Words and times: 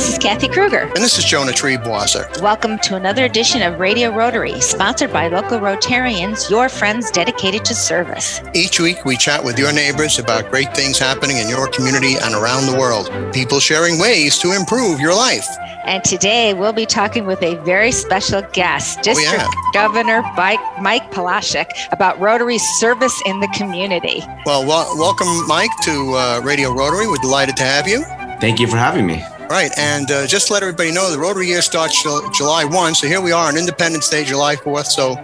This 0.00 0.14
is 0.14 0.18
Kathy 0.18 0.48
Kruger. 0.48 0.90
And 0.94 1.04
this 1.04 1.18
is 1.18 1.26
Jonah 1.26 1.52
Triebwasser. 1.52 2.40
Welcome 2.40 2.78
to 2.78 2.96
another 2.96 3.26
edition 3.26 3.60
of 3.60 3.78
Radio 3.78 4.10
Rotary, 4.10 4.58
sponsored 4.62 5.12
by 5.12 5.28
local 5.28 5.58
Rotarians, 5.58 6.48
your 6.48 6.70
friends 6.70 7.10
dedicated 7.10 7.66
to 7.66 7.74
service. 7.74 8.40
Each 8.54 8.80
week, 8.80 9.04
we 9.04 9.18
chat 9.18 9.44
with 9.44 9.58
your 9.58 9.74
neighbors 9.74 10.18
about 10.18 10.48
great 10.48 10.74
things 10.74 10.98
happening 10.98 11.36
in 11.36 11.50
your 11.50 11.68
community 11.68 12.14
and 12.16 12.34
around 12.34 12.64
the 12.64 12.78
world. 12.78 13.10
People 13.34 13.60
sharing 13.60 13.98
ways 13.98 14.38
to 14.38 14.52
improve 14.52 15.00
your 15.00 15.14
life. 15.14 15.46
And 15.84 16.02
today 16.02 16.54
we'll 16.54 16.72
be 16.72 16.86
talking 16.86 17.26
with 17.26 17.42
a 17.42 17.56
very 17.56 17.92
special 17.92 18.40
guest, 18.54 19.02
District 19.02 19.30
oh, 19.30 19.36
yeah. 19.36 19.72
Governor 19.74 20.22
Mike, 20.34 20.60
Mike 20.80 21.12
Palaszczuk, 21.12 21.68
about 21.92 22.18
Rotary 22.18 22.56
service 22.56 23.20
in 23.26 23.40
the 23.40 23.48
community. 23.48 24.24
Well, 24.46 24.66
wel- 24.66 24.96
welcome, 24.96 25.46
Mike, 25.46 25.70
to 25.82 26.14
uh, 26.14 26.40
Radio 26.42 26.72
Rotary. 26.72 27.06
We're 27.06 27.16
delighted 27.16 27.58
to 27.58 27.64
have 27.64 27.86
you. 27.86 28.02
Thank 28.40 28.60
you 28.60 28.66
for 28.66 28.78
having 28.78 29.06
me. 29.06 29.22
Right. 29.50 29.76
And 29.76 30.08
uh, 30.12 30.28
just 30.28 30.46
to 30.46 30.52
let 30.52 30.62
everybody 30.62 30.92
know, 30.92 31.10
the 31.10 31.18
Rotary 31.18 31.48
year 31.48 31.60
starts 31.60 32.00
July 32.38 32.64
1. 32.64 32.94
So 32.94 33.08
here 33.08 33.20
we 33.20 33.32
are 33.32 33.48
on 33.48 33.58
Independence 33.58 34.08
Day, 34.08 34.22
July 34.22 34.54
4th. 34.54 34.86
So 34.86 35.16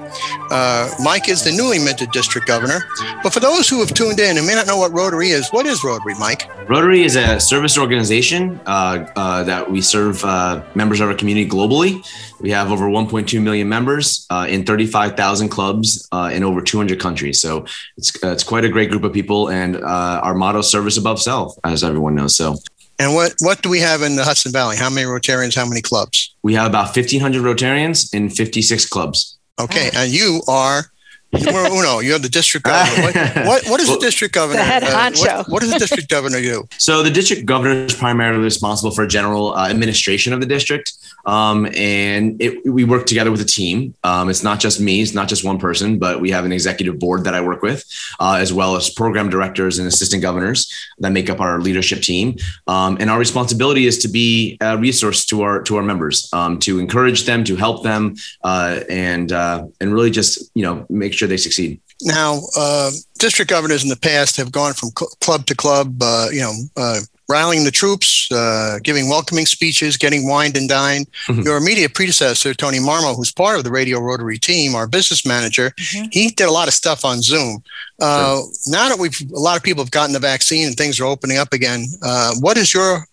uh, 0.50 0.90
Mike 1.00 1.28
is 1.28 1.44
the 1.44 1.52
newly 1.52 1.78
minted 1.78 2.10
district 2.10 2.48
governor. 2.48 2.80
But 3.22 3.32
for 3.32 3.38
those 3.38 3.68
who 3.68 3.78
have 3.78 3.94
tuned 3.94 4.18
in 4.18 4.36
and 4.36 4.44
may 4.44 4.56
not 4.56 4.66
know 4.66 4.78
what 4.78 4.92
Rotary 4.92 5.28
is, 5.28 5.48
what 5.50 5.64
is 5.64 5.84
Rotary, 5.84 6.14
Mike? 6.18 6.50
Rotary 6.68 7.04
is 7.04 7.14
a 7.14 7.38
service 7.38 7.78
organization 7.78 8.60
uh, 8.66 9.06
uh 9.14 9.44
that 9.44 9.70
we 9.70 9.80
serve 9.80 10.24
uh, 10.24 10.60
members 10.74 10.98
of 10.98 11.08
our 11.08 11.14
community 11.14 11.48
globally. 11.48 12.04
We 12.40 12.50
have 12.50 12.72
over 12.72 12.88
1.2 12.88 13.40
million 13.40 13.68
members 13.68 14.26
uh, 14.30 14.48
in 14.50 14.66
35,000 14.66 15.50
clubs 15.50 16.08
in 16.32 16.42
over 16.42 16.60
200 16.60 16.98
countries. 16.98 17.40
So 17.40 17.64
it's, 17.96 18.20
it's 18.24 18.42
quite 18.42 18.64
a 18.64 18.68
great 18.68 18.90
group 18.90 19.04
of 19.04 19.12
people. 19.12 19.50
And 19.50 19.76
our 19.76 20.34
motto, 20.34 20.62
service 20.62 20.98
above 20.98 21.22
self, 21.22 21.54
as 21.62 21.84
everyone 21.84 22.16
knows. 22.16 22.34
So 22.34 22.56
and 22.98 23.14
what, 23.14 23.34
what 23.40 23.62
do 23.62 23.68
we 23.68 23.80
have 23.80 24.02
in 24.02 24.16
the 24.16 24.24
Hudson 24.24 24.52
Valley? 24.52 24.76
How 24.76 24.90
many 24.90 25.06
Rotarians? 25.06 25.54
How 25.54 25.66
many 25.66 25.82
clubs? 25.82 26.34
We 26.42 26.54
have 26.54 26.66
about 26.66 26.96
1,500 26.96 27.42
Rotarians 27.42 28.14
in 28.14 28.30
56 28.30 28.86
clubs. 28.86 29.36
Okay. 29.58 29.90
And 29.94 30.10
you 30.10 30.42
are 30.48 30.90
Numero 31.32 31.72
uno, 31.72 31.98
you're 32.00 32.18
the 32.18 32.28
district 32.28 32.66
governor. 32.66 33.02
What, 33.02 33.46
what, 33.46 33.68
what 33.68 33.80
is 33.80 33.88
well, 33.88 33.98
the 33.98 34.06
district 34.06 34.34
governor? 34.34 34.58
The 34.58 34.64
head 34.64 34.82
honcho. 34.82 35.26
Uh, 35.26 35.36
what, 35.36 35.48
what 35.48 35.62
does 35.62 35.72
the 35.72 35.78
district 35.78 36.08
governor 36.08 36.40
do? 36.40 36.64
So 36.78 37.02
the 37.02 37.10
district 37.10 37.46
governor 37.46 37.86
is 37.86 37.94
primarily 37.94 38.42
responsible 38.42 38.92
for 38.92 39.06
general 39.06 39.54
uh, 39.54 39.68
administration 39.68 40.32
of 40.32 40.40
the 40.40 40.46
district. 40.46 40.92
Um, 41.26 41.66
and 41.76 42.40
it, 42.40 42.64
we 42.64 42.84
work 42.84 43.06
together 43.06 43.30
with 43.30 43.40
a 43.40 43.44
team. 43.44 43.94
Um, 44.04 44.30
it's 44.30 44.42
not 44.42 44.60
just 44.60 44.80
me, 44.80 45.02
it's 45.02 45.14
not 45.14 45.28
just 45.28 45.44
one 45.44 45.58
person, 45.58 45.98
but 45.98 46.20
we 46.20 46.30
have 46.30 46.44
an 46.44 46.52
executive 46.52 46.98
board 46.98 47.24
that 47.24 47.34
I 47.34 47.40
work 47.40 47.62
with, 47.62 47.84
uh, 48.20 48.38
as 48.40 48.52
well 48.52 48.76
as 48.76 48.90
program 48.90 49.28
directors 49.28 49.78
and 49.78 49.88
assistant 49.88 50.22
governors 50.22 50.72
that 50.98 51.10
make 51.10 51.28
up 51.28 51.40
our 51.40 51.60
leadership 51.60 52.00
team. 52.00 52.36
Um, 52.66 52.96
and 53.00 53.10
our 53.10 53.18
responsibility 53.18 53.86
is 53.86 53.98
to 53.98 54.08
be 54.08 54.56
a 54.60 54.78
resource 54.78 55.26
to 55.26 55.42
our 55.42 55.62
to 55.62 55.76
our 55.76 55.82
members, 55.82 56.28
um, 56.32 56.58
to 56.60 56.78
encourage 56.78 57.24
them, 57.26 57.44
to 57.44 57.56
help 57.56 57.82
them, 57.82 58.14
uh, 58.44 58.80
and 58.88 59.32
uh, 59.32 59.66
and 59.80 59.92
really 59.92 60.10
just 60.10 60.50
you 60.54 60.62
know 60.62 60.86
make 60.88 61.12
sure 61.12 61.28
they 61.28 61.36
succeed. 61.36 61.80
Now, 62.02 62.40
uh, 62.56 62.90
district 63.18 63.50
governors 63.50 63.82
in 63.82 63.88
the 63.88 63.96
past 63.96 64.36
have 64.36 64.52
gone 64.52 64.74
from 64.74 64.90
cl- 64.96 65.10
club 65.20 65.46
to 65.46 65.54
club, 65.54 65.96
uh, 66.02 66.28
you 66.30 66.40
know, 66.40 66.52
uh, 66.76 67.00
rallying 67.28 67.64
the 67.64 67.70
troops, 67.70 68.30
uh, 68.32 68.78
giving 68.82 69.08
welcoming 69.08 69.46
speeches, 69.46 69.96
getting 69.96 70.28
wined 70.28 70.56
and 70.56 70.68
dined. 70.68 71.06
Mm-hmm. 71.26 71.42
Your 71.42 71.56
immediate 71.56 71.94
predecessor, 71.94 72.54
Tony 72.54 72.78
Marmo, 72.78 73.16
who's 73.16 73.32
part 73.32 73.58
of 73.58 73.64
the 73.64 73.70
Radio 73.70 73.98
Rotary 74.00 74.38
team, 74.38 74.74
our 74.74 74.86
business 74.86 75.26
manager, 75.26 75.70
mm-hmm. 75.70 76.06
he 76.12 76.28
did 76.28 76.48
a 76.48 76.52
lot 76.52 76.68
of 76.68 76.74
stuff 76.74 77.04
on 77.04 77.22
Zoom. 77.22 77.62
Uh, 78.00 78.36
sure. 78.36 78.46
Now 78.68 78.88
that 78.88 78.98
we've 78.98 79.20
a 79.32 79.38
lot 79.38 79.56
of 79.56 79.62
people 79.62 79.82
have 79.82 79.90
gotten 79.90 80.12
the 80.12 80.20
vaccine 80.20 80.66
and 80.66 80.76
things 80.76 81.00
are 81.00 81.04
opening 81.04 81.38
up 81.38 81.52
again, 81.52 81.86
uh, 82.02 82.34
what 82.40 82.56
is 82.56 82.72
your 82.72 83.06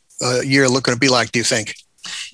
year 0.43 0.69
looking 0.69 0.93
to 0.93 0.99
be 0.99 1.09
like? 1.09 1.31
Do 1.31 1.39
you 1.39 1.45
think? 1.45 1.75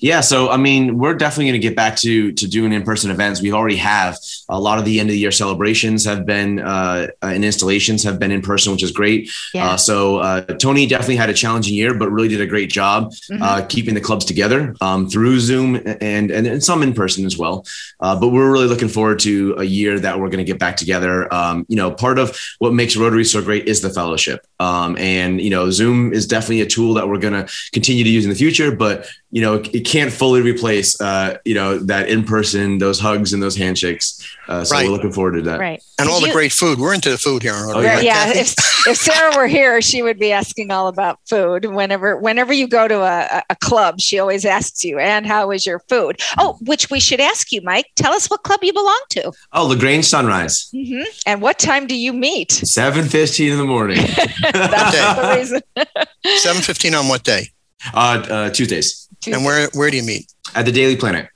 Yeah, 0.00 0.20
so 0.20 0.50
I 0.50 0.56
mean, 0.56 0.98
we're 0.98 1.14
definitely 1.14 1.46
going 1.46 1.60
to 1.60 1.68
get 1.68 1.76
back 1.76 1.96
to 1.96 2.32
to 2.32 2.48
doing 2.48 2.72
in 2.72 2.82
person 2.82 3.10
events. 3.10 3.42
We 3.42 3.52
already 3.52 3.76
have 3.76 4.18
a 4.48 4.58
lot 4.58 4.78
of 4.78 4.84
the 4.84 5.00
end 5.00 5.08
of 5.08 5.12
the 5.12 5.18
year 5.18 5.30
celebrations 5.30 6.04
have 6.04 6.26
been 6.26 6.60
uh, 6.60 7.08
and 7.22 7.44
installations 7.44 8.02
have 8.04 8.18
been 8.18 8.30
in 8.30 8.42
person, 8.42 8.72
which 8.72 8.82
is 8.82 8.92
great. 8.92 9.30
Yeah. 9.54 9.70
Uh, 9.70 9.76
so 9.76 10.18
uh, 10.18 10.40
Tony 10.42 10.86
definitely 10.86 11.16
had 11.16 11.30
a 11.30 11.34
challenging 11.34 11.74
year, 11.74 11.94
but 11.94 12.10
really 12.10 12.28
did 12.28 12.40
a 12.40 12.46
great 12.46 12.70
job 12.70 13.12
mm-hmm. 13.12 13.42
Uh, 13.42 13.64
keeping 13.68 13.94
the 13.94 14.00
clubs 14.00 14.24
together 14.24 14.74
um, 14.80 15.08
through 15.08 15.40
Zoom 15.40 15.76
and, 15.76 16.30
and, 16.30 16.46
and 16.46 16.62
some 16.62 16.82
in 16.82 16.92
person 16.92 17.24
as 17.24 17.38
well. 17.38 17.64
Uh, 18.00 18.18
but 18.18 18.28
we're 18.28 18.50
really 18.50 18.66
looking 18.66 18.88
forward 18.88 19.18
to 19.20 19.54
a 19.58 19.64
year 19.64 19.98
that 19.98 20.18
we're 20.18 20.28
going 20.28 20.44
to 20.44 20.44
get 20.44 20.58
back 20.58 20.76
together. 20.76 21.32
Um, 21.32 21.66
you 21.68 21.76
know, 21.76 21.90
part 21.90 22.18
of 22.18 22.38
what 22.58 22.74
makes 22.74 22.96
Rotary 22.96 23.24
so 23.24 23.42
great 23.42 23.66
is 23.66 23.80
the 23.80 23.90
fellowship, 23.90 24.46
um, 24.58 24.96
and 24.98 25.40
you 25.40 25.50
know, 25.50 25.70
Zoom 25.70 26.12
is 26.12 26.26
definitely 26.26 26.60
a 26.62 26.66
tool 26.66 26.94
that 26.94 27.08
we're 27.08 27.18
going 27.18 27.34
to 27.34 27.52
continue 27.72 28.04
to 28.04 28.10
use 28.10 28.24
in 28.24 28.30
the 28.30 28.36
future. 28.36 28.74
But 28.74 29.08
you 29.30 29.40
know, 29.40 29.59
it 29.68 29.80
can't 29.80 30.12
fully 30.12 30.40
replace, 30.40 31.00
uh, 31.00 31.38
you 31.44 31.54
know, 31.54 31.78
that 31.78 32.08
in 32.08 32.24
person, 32.24 32.78
those 32.78 32.98
hugs 32.98 33.32
and 33.32 33.42
those 33.42 33.56
handshakes. 33.56 34.26
Uh, 34.48 34.64
so 34.64 34.74
right. 34.74 34.86
we're 34.86 34.92
looking 34.92 35.12
forward 35.12 35.32
to 35.32 35.42
that. 35.42 35.60
Right. 35.60 35.82
And 35.98 36.08
all 36.08 36.20
you, 36.20 36.26
the 36.26 36.32
great 36.32 36.52
food. 36.52 36.78
We're 36.78 36.94
into 36.94 37.10
the 37.10 37.18
food 37.18 37.42
here. 37.42 37.52
Oh, 37.54 37.80
yeah. 37.80 38.00
yeah 38.00 38.30
if, 38.30 38.52
if 38.86 38.96
Sarah 38.96 39.36
were 39.36 39.46
here, 39.46 39.80
she 39.80 40.02
would 40.02 40.18
be 40.18 40.32
asking 40.32 40.70
all 40.70 40.88
about 40.88 41.20
food. 41.28 41.66
Whenever, 41.66 42.16
whenever 42.16 42.52
you 42.52 42.66
go 42.66 42.88
to 42.88 43.00
a, 43.00 43.42
a 43.48 43.56
club, 43.56 44.00
she 44.00 44.18
always 44.18 44.44
asks 44.44 44.84
you, 44.84 44.98
and 44.98 45.26
how 45.26 45.50
is 45.50 45.64
your 45.64 45.78
food? 45.88 46.20
Oh, 46.38 46.58
which 46.62 46.90
we 46.90 46.98
should 46.98 47.20
ask 47.20 47.52
you, 47.52 47.60
Mike. 47.62 47.86
Tell 47.96 48.12
us 48.12 48.28
what 48.28 48.42
club 48.42 48.60
you 48.62 48.72
belong 48.72 49.00
to. 49.10 49.32
Oh, 49.52 49.66
Lagrange 49.66 50.04
Sunrise. 50.04 50.70
Mm-hmm. 50.74 51.02
And 51.26 51.40
what 51.40 51.58
time 51.58 51.86
do 51.86 51.94
you 51.94 52.12
meet? 52.12 52.48
7.15 52.48 53.52
in 53.52 53.58
the 53.58 53.64
morning. 53.64 53.98
That's 54.52 55.16
the 55.16 55.36
reason. 55.36 55.62
7.15 55.76 56.98
on 56.98 57.08
what 57.08 57.22
day? 57.22 57.50
Uh, 57.94 58.26
uh, 58.28 58.50
Tuesdays. 58.50 59.08
Tuesday. 59.20 59.36
And 59.36 59.44
where 59.44 59.68
where 59.74 59.90
do 59.90 59.96
you 59.96 60.02
meet? 60.02 60.32
At 60.54 60.64
the 60.64 60.72
Daily 60.72 60.96
Planet. 60.96 61.28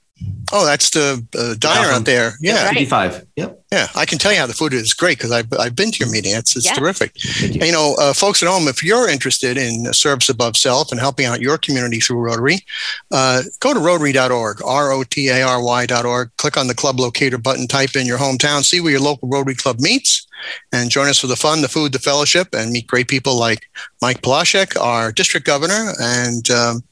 Oh, 0.52 0.64
that's 0.64 0.90
the 0.90 1.24
uh, 1.38 1.54
diner 1.58 1.88
out 1.88 2.04
there. 2.04 2.34
Yeah, 2.40 2.64
right. 2.64 2.74
55. 2.74 3.26
Yep. 3.36 3.64
Yeah, 3.72 3.88
I 3.96 4.06
can 4.06 4.18
tell 4.18 4.32
you 4.32 4.38
how 4.38 4.46
the 4.46 4.54
food 4.54 4.72
is 4.72 4.94
great 4.94 5.18
because 5.18 5.32
I've, 5.32 5.52
I've 5.58 5.74
been 5.74 5.90
to 5.90 5.98
your 5.98 6.10
meeting. 6.10 6.32
It's, 6.34 6.56
it's 6.56 6.66
yeah. 6.66 6.74
terrific. 6.74 7.12
You. 7.40 7.46
And, 7.46 7.62
you. 7.66 7.72
know, 7.72 7.96
uh, 7.98 8.12
folks 8.12 8.42
at 8.42 8.48
home, 8.48 8.68
if 8.68 8.84
you're 8.84 9.08
interested 9.08 9.56
in 9.56 9.92
service 9.92 10.28
above 10.28 10.56
self 10.56 10.92
and 10.92 11.00
helping 11.00 11.26
out 11.26 11.40
your 11.40 11.58
community 11.58 11.98
through 11.98 12.18
Rotary, 12.20 12.58
uh, 13.10 13.42
go 13.60 13.74
to 13.74 13.80
rotary.org, 13.80 14.62
R 14.64 14.92
O 14.92 15.02
T 15.02 15.28
A 15.28 15.42
R 15.42 15.62
Y.org. 15.62 16.30
Click 16.36 16.56
on 16.56 16.68
the 16.68 16.74
club 16.74 17.00
locator 17.00 17.38
button, 17.38 17.66
type 17.66 17.96
in 17.96 18.06
your 18.06 18.18
hometown, 18.18 18.64
see 18.64 18.80
where 18.80 18.92
your 18.92 19.00
local 19.00 19.28
Rotary 19.28 19.56
Club 19.56 19.80
meets 19.80 20.26
and 20.72 20.90
join 20.90 21.08
us 21.08 21.18
for 21.18 21.26
the 21.26 21.36
fun, 21.36 21.62
the 21.62 21.68
food, 21.68 21.92
the 21.92 21.98
fellowship, 21.98 22.48
and 22.52 22.70
meet 22.70 22.86
great 22.86 23.08
people 23.08 23.38
like 23.38 23.68
Mike 24.02 24.22
Palaszczuk, 24.22 24.80
our 24.80 25.12
district 25.12 25.46
governor. 25.46 25.92
And 26.00 26.50
um, 26.50 26.82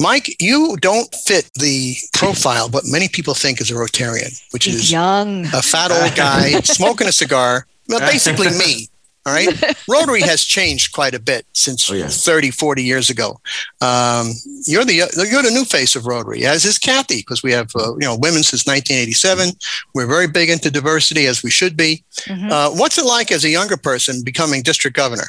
Mike, 0.00 0.36
you 0.40 0.76
don't 0.80 1.12
fit 1.26 1.50
the 1.56 1.96
profile, 2.12 2.68
but 2.68 2.84
many 2.86 2.99
people 3.08 3.34
think 3.34 3.60
is 3.60 3.70
a 3.70 3.74
Rotarian, 3.74 4.40
which 4.52 4.64
He's 4.64 4.76
is 4.76 4.92
young, 4.92 5.46
a 5.46 5.62
fat 5.62 5.90
old 5.90 6.14
guy 6.14 6.60
smoking 6.64 7.08
a 7.08 7.12
cigar. 7.12 7.66
Well, 7.88 8.00
basically 8.00 8.50
me. 8.50 8.88
All 9.26 9.34
right. 9.34 9.48
Rotary 9.88 10.22
has 10.22 10.44
changed 10.44 10.92
quite 10.92 11.14
a 11.14 11.20
bit 11.20 11.44
since 11.52 11.90
oh, 11.90 11.94
yeah. 11.94 12.08
30, 12.08 12.52
40 12.52 12.82
years 12.82 13.10
ago. 13.10 13.40
Um, 13.82 14.32
you're 14.66 14.84
the 14.84 14.94
you're 15.30 15.42
the 15.42 15.50
new 15.52 15.64
face 15.64 15.94
of 15.94 16.06
Rotary, 16.06 16.46
as 16.46 16.64
is 16.64 16.78
Kathy, 16.78 17.18
because 17.18 17.42
we 17.42 17.52
have 17.52 17.70
uh, 17.76 17.92
you 17.94 18.06
know 18.06 18.16
women 18.16 18.42
since 18.42 18.66
1987. 18.66 19.50
We're 19.94 20.06
very 20.06 20.26
big 20.26 20.48
into 20.48 20.70
diversity, 20.70 21.26
as 21.26 21.42
we 21.42 21.50
should 21.50 21.76
be. 21.76 22.02
Mm-hmm. 22.20 22.50
Uh, 22.50 22.70
what's 22.70 22.96
it 22.96 23.04
like 23.04 23.30
as 23.30 23.44
a 23.44 23.50
younger 23.50 23.76
person 23.76 24.22
becoming 24.24 24.62
district 24.62 24.96
governor? 24.96 25.28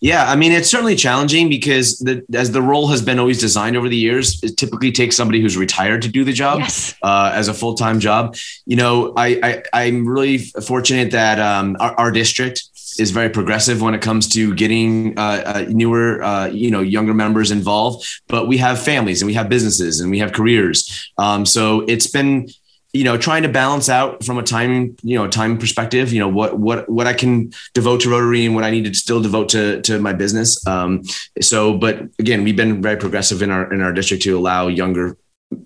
Yeah, 0.00 0.30
I 0.30 0.36
mean, 0.36 0.52
it's 0.52 0.70
certainly 0.70 0.96
challenging 0.96 1.48
because 1.48 1.98
the, 1.98 2.24
as 2.34 2.50
the 2.50 2.62
role 2.62 2.88
has 2.88 3.02
been 3.02 3.18
always 3.18 3.38
designed 3.38 3.76
over 3.76 3.88
the 3.88 3.96
years, 3.96 4.42
it 4.42 4.56
typically 4.56 4.92
takes 4.92 5.16
somebody 5.16 5.40
who's 5.40 5.56
retired 5.56 6.02
to 6.02 6.08
do 6.08 6.24
the 6.24 6.32
job 6.32 6.60
yes. 6.60 6.94
uh, 7.02 7.32
as 7.34 7.48
a 7.48 7.54
full 7.54 7.74
time 7.74 8.00
job. 8.00 8.36
You 8.66 8.76
know, 8.76 9.12
I, 9.16 9.62
I 9.72 9.84
am 9.84 10.06
really 10.08 10.38
fortunate 10.38 11.10
that 11.12 11.38
um, 11.38 11.76
our, 11.80 11.94
our, 11.98 12.12
district 12.12 12.64
is 12.98 13.10
very 13.10 13.30
progressive 13.30 13.80
when 13.80 13.94
it 13.94 14.02
comes 14.02 14.28
to 14.28 14.54
getting 14.54 15.18
uh, 15.18 15.42
uh, 15.46 15.64
newer, 15.68 16.22
uh, 16.22 16.46
you 16.46 16.70
know, 16.70 16.80
younger 16.80 17.14
members 17.14 17.50
involved. 17.50 18.06
But 18.28 18.48
we 18.48 18.58
have 18.58 18.82
families 18.82 19.22
and 19.22 19.26
we 19.26 19.34
have 19.34 19.48
businesses 19.48 20.00
and 20.00 20.10
we 20.10 20.18
have 20.18 20.32
careers. 20.32 21.10
Um, 21.16 21.46
so 21.46 21.80
it's 21.88 22.06
been 22.06 22.48
you 22.92 23.04
know 23.04 23.16
trying 23.16 23.42
to 23.42 23.48
balance 23.48 23.88
out 23.88 24.24
from 24.24 24.38
a 24.38 24.42
time 24.42 24.96
you 25.02 25.16
know 25.16 25.26
time 25.26 25.56
perspective 25.56 26.12
you 26.12 26.18
know 26.18 26.28
what 26.28 26.58
what 26.58 26.88
what 26.88 27.06
i 27.06 27.14
can 27.14 27.50
devote 27.72 28.02
to 28.02 28.10
rotary 28.10 28.44
and 28.44 28.54
what 28.54 28.64
i 28.64 28.70
need 28.70 28.84
to 28.84 28.94
still 28.94 29.22
devote 29.22 29.48
to 29.48 29.80
to 29.82 29.98
my 29.98 30.12
business. 30.12 30.64
Um 30.66 31.02
so 31.40 31.76
but 31.76 32.02
again 32.18 32.44
we've 32.44 32.56
been 32.56 32.82
very 32.82 32.96
progressive 32.96 33.42
in 33.42 33.50
our 33.50 33.72
in 33.72 33.80
our 33.80 33.92
district 33.92 34.22
to 34.24 34.36
allow 34.36 34.68
younger 34.68 35.16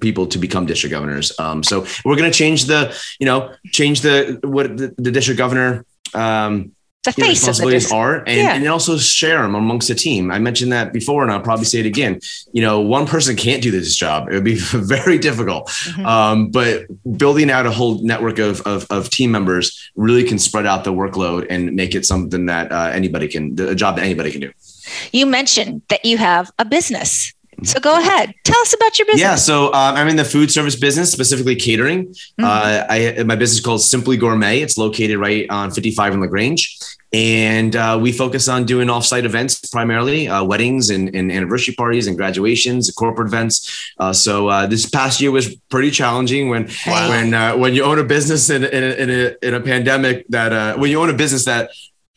people 0.00 0.26
to 0.26 0.38
become 0.38 0.66
district 0.66 0.92
governors. 0.92 1.32
Um 1.38 1.62
so 1.62 1.86
we're 2.04 2.16
going 2.16 2.30
to 2.30 2.36
change 2.36 2.66
the 2.66 2.96
you 3.18 3.26
know 3.26 3.52
change 3.72 4.02
the 4.02 4.38
what 4.44 4.76
the, 4.76 4.94
the 4.96 5.10
district 5.10 5.38
governor 5.38 5.84
um 6.14 6.75
the 7.06 7.12
face 7.12 7.46
responsibilities 7.46 7.90
are 7.90 8.16
and, 8.26 8.36
yeah. 8.36 8.54
and 8.54 8.66
also 8.68 8.98
share 8.98 9.42
them 9.42 9.54
amongst 9.54 9.88
the 9.88 9.94
team. 9.94 10.30
I 10.30 10.38
mentioned 10.38 10.72
that 10.72 10.92
before 10.92 11.22
and 11.22 11.32
I'll 11.32 11.40
probably 11.40 11.64
say 11.64 11.80
it 11.80 11.86
again. 11.86 12.20
You 12.52 12.62
know, 12.62 12.80
one 12.80 13.06
person 13.06 13.36
can't 13.36 13.62
do 13.62 13.70
this 13.70 13.96
job. 13.96 14.28
It 14.28 14.34
would 14.34 14.44
be 14.44 14.54
very 14.58 15.18
difficult. 15.18 15.68
Mm-hmm. 15.68 16.06
Um, 16.06 16.50
but 16.50 16.86
building 17.16 17.50
out 17.50 17.66
a 17.66 17.70
whole 17.70 18.02
network 18.02 18.38
of, 18.38 18.60
of, 18.62 18.86
of, 18.90 19.10
team 19.10 19.30
members 19.30 19.90
really 19.94 20.24
can 20.24 20.38
spread 20.38 20.66
out 20.66 20.84
the 20.84 20.92
workload 20.92 21.46
and 21.48 21.74
make 21.74 21.94
it 21.94 22.04
something 22.04 22.46
that 22.46 22.70
uh, 22.72 22.90
anybody 22.92 23.28
can, 23.28 23.58
a 23.60 23.74
job 23.74 23.96
that 23.96 24.04
anybody 24.04 24.30
can 24.30 24.40
do. 24.40 24.52
You 25.12 25.26
mentioned 25.26 25.82
that 25.88 26.04
you 26.04 26.18
have 26.18 26.50
a 26.58 26.64
business 26.64 27.32
So 27.64 27.80
go 27.80 27.98
ahead. 27.98 28.34
Tell 28.44 28.60
us 28.60 28.74
about 28.74 28.98
your 28.98 29.06
business. 29.06 29.20
Yeah. 29.20 29.34
So 29.36 29.66
um, 29.68 29.96
I'm 29.96 30.08
in 30.08 30.16
the 30.16 30.24
food 30.24 30.50
service 30.50 30.76
business, 30.76 31.10
specifically 31.10 31.56
catering. 31.56 32.08
Mm-hmm. 32.08 32.44
Uh, 32.44 32.84
I 32.88 33.22
my 33.24 33.36
business 33.36 33.58
is 33.58 33.64
called 33.64 33.80
Simply 33.80 34.16
Gourmet. 34.16 34.60
It's 34.60 34.76
located 34.76 35.18
right 35.18 35.48
on 35.48 35.70
55 35.70 36.14
in 36.14 36.20
Lagrange. 36.20 36.78
And 37.12 37.76
uh, 37.76 37.98
we 38.00 38.10
focus 38.10 38.48
on 38.48 38.64
doing 38.64 38.88
offsite 38.88 39.24
events 39.24 39.64
primarily, 39.66 40.28
uh, 40.28 40.42
weddings 40.42 40.90
and, 40.90 41.14
and, 41.14 41.30
anniversary 41.30 41.74
parties 41.74 42.08
and 42.08 42.16
graduations, 42.16 42.90
corporate 42.90 43.28
events. 43.28 43.92
Uh, 43.98 44.12
so 44.12 44.48
uh, 44.48 44.66
this 44.66 44.86
past 44.86 45.20
year 45.20 45.30
was 45.30 45.54
pretty 45.70 45.90
challenging 45.90 46.48
when 46.48 46.68
wow. 46.86 47.08
when 47.08 47.32
uh, 47.32 47.56
when 47.56 47.74
you 47.74 47.84
own 47.84 47.98
a 48.00 48.04
business 48.04 48.50
in, 48.50 48.64
in, 48.64 48.82
a, 48.82 48.94
in, 48.96 49.10
a, 49.10 49.46
in 49.46 49.54
a 49.54 49.60
pandemic 49.60 50.26
that 50.28 50.52
uh, 50.52 50.76
when 50.76 50.90
you 50.90 51.00
own 51.00 51.08
a 51.08 51.14
business 51.14 51.44
that 51.44 51.70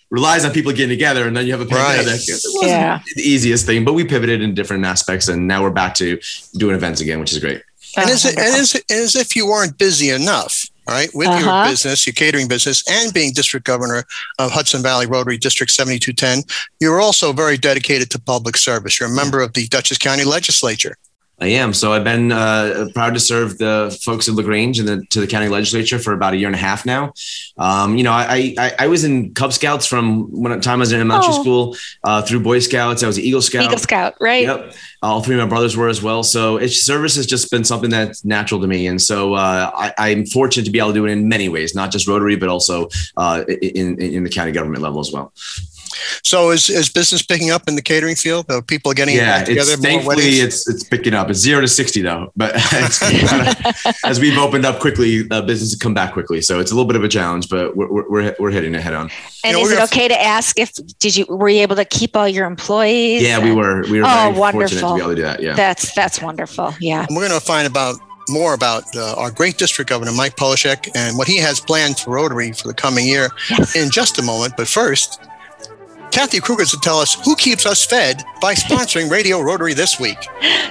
relies 0.09 0.43
on 0.43 0.51
people 0.51 0.71
getting 0.71 0.89
together 0.89 1.27
and 1.27 1.37
then 1.37 1.45
you 1.45 1.51
have 1.51 1.61
a 1.61 1.65
pandemic. 1.65 2.07
Right. 2.07 2.29
It 2.29 2.41
wasn't 2.45 2.71
yeah. 2.71 2.99
the 3.15 3.21
easiest 3.21 3.65
thing, 3.65 3.85
but 3.85 3.93
we 3.93 4.03
pivoted 4.03 4.41
in 4.41 4.55
different 4.55 4.85
aspects 4.85 5.27
and 5.27 5.47
now 5.47 5.61
we're 5.61 5.69
back 5.69 5.93
to 5.95 6.19
doing 6.55 6.75
events 6.75 6.99
again, 6.99 7.19
which 7.19 7.31
is 7.31 7.39
great. 7.39 7.61
And 7.95 8.09
as, 8.09 8.25
and 8.25 8.37
as, 8.37 8.81
as 8.89 9.15
if 9.15 9.35
you 9.35 9.47
weren't 9.47 9.77
busy 9.77 10.09
enough, 10.09 10.65
right, 10.89 11.09
with 11.13 11.27
uh-huh. 11.27 11.63
your 11.63 11.71
business, 11.71 12.05
your 12.05 12.13
catering 12.13 12.47
business, 12.47 12.83
and 12.89 13.13
being 13.13 13.33
district 13.33 13.65
governor 13.65 14.03
of 14.37 14.51
Hudson 14.51 14.81
Valley 14.81 15.05
Rotary 15.05 15.37
District 15.37 15.71
7210, 15.71 16.43
you're 16.79 17.01
also 17.01 17.33
very 17.33 17.57
dedicated 17.57 18.09
to 18.11 18.19
public 18.19 18.57
service. 18.57 18.99
You're 18.99 19.09
a 19.09 19.13
member 19.13 19.41
of 19.41 19.53
the 19.53 19.67
Dutchess 19.67 19.97
County 19.97 20.23
Legislature. 20.23 20.95
I 21.41 21.47
am. 21.47 21.73
So 21.73 21.93
I've 21.93 22.03
been 22.03 22.31
uh, 22.31 22.89
proud 22.93 23.13
to 23.13 23.19
serve 23.19 23.57
the 23.57 23.97
folks 24.03 24.27
of 24.27 24.35
Lagrange 24.35 24.79
and 24.79 24.87
the, 24.87 25.05
to 25.11 25.21
the 25.21 25.27
county 25.27 25.47
legislature 25.47 25.97
for 25.97 26.13
about 26.13 26.33
a 26.33 26.37
year 26.37 26.47
and 26.47 26.55
a 26.55 26.59
half 26.59 26.85
now. 26.85 27.13
Um, 27.57 27.97
you 27.97 28.03
know, 28.03 28.11
I, 28.11 28.53
I, 28.57 28.73
I 28.79 28.87
was 28.87 29.05
in 29.05 29.33
Cub 29.33 29.53
Scouts 29.53 29.85
from 29.85 30.29
when 30.31 30.59
time 30.59 30.79
I 30.79 30.81
was 30.81 30.91
in 30.91 30.99
elementary 30.99 31.33
oh. 31.33 31.41
school 31.41 31.77
uh, 32.03 32.21
through 32.21 32.41
Boy 32.41 32.59
Scouts. 32.59 33.03
I 33.03 33.07
was 33.07 33.17
an 33.17 33.23
Eagle 33.23 33.41
Scout. 33.41 33.63
Eagle 33.63 33.77
Scout, 33.77 34.15
right? 34.19 34.43
Yep. 34.43 34.73
All 35.01 35.21
three 35.21 35.35
of 35.35 35.41
my 35.41 35.47
brothers 35.47 35.77
were 35.77 35.87
as 35.87 36.03
well. 36.03 36.23
So 36.23 36.57
it's 36.57 36.83
service 36.83 37.15
has 37.15 37.25
just 37.25 37.49
been 37.49 37.63
something 37.63 37.89
that's 37.89 38.25
natural 38.25 38.59
to 38.59 38.67
me, 38.67 38.87
and 38.87 39.01
so 39.01 39.33
uh, 39.33 39.91
I, 39.97 40.09
am 40.09 40.25
fortunate 40.25 40.65
to 40.65 40.71
be 40.71 40.79
able 40.79 40.89
to 40.89 40.93
do 40.93 41.05
it 41.05 41.11
in 41.11 41.29
many 41.29 41.47
ways, 41.47 41.73
not 41.73 41.91
just 41.91 42.05
Rotary, 42.05 42.35
but 42.35 42.49
also 42.49 42.89
uh, 43.15 43.45
in 43.47 43.99
in 44.01 44.23
the 44.25 44.29
county 44.29 44.51
government 44.51 44.83
level 44.83 44.99
as 44.99 45.11
well. 45.13 45.31
So 46.23 46.51
is, 46.51 46.69
is 46.69 46.89
business 46.89 47.21
picking 47.21 47.51
up 47.51 47.67
in 47.67 47.75
the 47.75 47.81
catering 47.81 48.15
field? 48.15 48.49
Are 48.49 48.61
people 48.61 48.93
getting 48.93 49.15
yeah, 49.15 49.43
together? 49.43 49.73
It's, 49.73 49.81
thankfully, 49.81 50.39
it's 50.39 50.67
it's 50.67 50.83
picking 50.83 51.13
up. 51.13 51.29
It's 51.29 51.39
zero 51.39 51.61
to 51.61 51.67
sixty 51.67 52.01
though, 52.01 52.31
but 52.35 52.55
kinda, 52.99 53.73
as 54.05 54.19
we've 54.19 54.37
opened 54.37 54.65
up 54.65 54.79
quickly, 54.79 55.25
uh, 55.31 55.41
business 55.41 55.71
has 55.71 55.79
come 55.79 55.93
back 55.93 56.13
quickly. 56.13 56.41
So 56.41 56.59
it's 56.59 56.71
a 56.71 56.75
little 56.75 56.87
bit 56.87 56.95
of 56.95 57.03
a 57.03 57.09
challenge, 57.09 57.49
but 57.49 57.75
we're 57.75 58.09
we're, 58.09 58.35
we're 58.39 58.51
hitting 58.51 58.75
it 58.75 58.81
head 58.81 58.93
on. 58.93 59.09
And 59.43 59.57
you 59.57 59.63
know, 59.63 59.69
is 59.69 59.77
it 59.77 59.83
okay 59.83 60.07
to 60.07 60.21
ask 60.21 60.59
if 60.59 60.73
did 60.99 61.15
you 61.15 61.25
were 61.27 61.49
you 61.49 61.61
able 61.61 61.75
to 61.75 61.85
keep 61.85 62.15
all 62.15 62.27
your 62.27 62.45
employees? 62.45 63.21
Yeah, 63.21 63.43
we 63.43 63.53
were. 63.53 63.83
We 63.89 63.99
were 63.99 64.07
oh, 64.07 64.31
wonderful. 64.37 64.89
to 64.89 64.95
be 64.95 65.01
able 65.01 65.09
to 65.09 65.15
do 65.15 65.21
that. 65.23 65.41
Yeah, 65.41 65.55
that's 65.55 65.93
that's 65.93 66.21
wonderful. 66.21 66.73
Yeah, 66.79 67.05
and 67.07 67.15
we're 67.15 67.27
going 67.27 67.39
to 67.39 67.45
find 67.45 67.67
about 67.67 67.99
more 68.29 68.53
about 68.53 68.83
uh, 68.95 69.15
our 69.17 69.31
great 69.31 69.57
district 69.57 69.89
governor, 69.89 70.11
Mike 70.11 70.35
Polishek, 70.35 70.89
and 70.95 71.17
what 71.17 71.27
he 71.27 71.37
has 71.37 71.59
planned 71.59 71.99
for 71.99 72.11
Rotary 72.11 72.51
for 72.51 72.67
the 72.67 72.73
coming 72.73 73.05
year 73.05 73.29
yes. 73.49 73.75
in 73.75 73.89
just 73.89 74.19
a 74.19 74.21
moment. 74.21 74.53
But 74.55 74.67
first, 74.67 75.21
Kathy 76.11 76.39
Kruger 76.39 76.65
to 76.65 76.79
tell 76.79 76.99
us 76.99 77.13
who 77.23 77.35
keeps 77.35 77.65
us 77.65 77.85
fed 77.85 78.23
by 78.41 78.53
sponsoring 78.53 79.09
Radio 79.11 79.41
Rotary 79.41 79.73
this 79.73 79.99
week. 79.99 80.17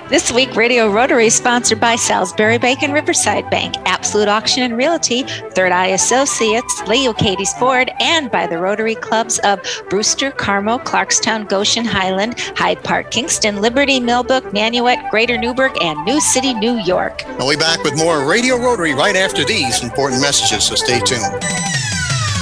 This 0.08 0.32
week, 0.32 0.56
Radio 0.56 0.90
Rotary 0.90 1.26
is 1.26 1.34
sponsored 1.34 1.78
by 1.80 1.96
Salisbury 1.96 2.58
Bank 2.58 2.82
and 2.82 2.92
Riverside 2.92 3.48
Bank, 3.50 3.76
Absolute 3.84 4.28
Auction 4.28 4.62
and 4.62 4.76
Realty, 4.76 5.22
Third 5.52 5.70
Eye 5.70 5.88
Associates, 5.88 6.82
Leo 6.86 7.12
Kaytes 7.12 7.56
Ford, 7.58 7.90
and 8.00 8.30
by 8.30 8.46
the 8.46 8.58
Rotary 8.58 8.94
Clubs 8.94 9.38
of 9.40 9.60
Brewster, 9.88 10.30
Carmel, 10.30 10.80
Clarkstown, 10.80 11.48
Goshen, 11.48 11.84
Highland, 11.84 12.40
Hyde 12.56 12.82
Park, 12.82 13.10
Kingston, 13.10 13.60
Liberty, 13.60 14.00
Millbrook, 14.00 14.44
Nanuet, 14.46 15.08
Greater 15.10 15.38
Newburgh, 15.38 15.76
and 15.82 16.04
New 16.04 16.20
City, 16.20 16.52
New 16.54 16.78
York. 16.80 17.22
We'll 17.38 17.50
be 17.50 17.56
back 17.56 17.82
with 17.84 17.96
more 17.96 18.28
Radio 18.28 18.56
Rotary 18.56 18.94
right 18.94 19.16
after 19.16 19.44
these 19.44 19.82
important 19.82 20.20
messages, 20.20 20.64
so 20.64 20.74
stay 20.74 21.00
tuned. 21.00 21.77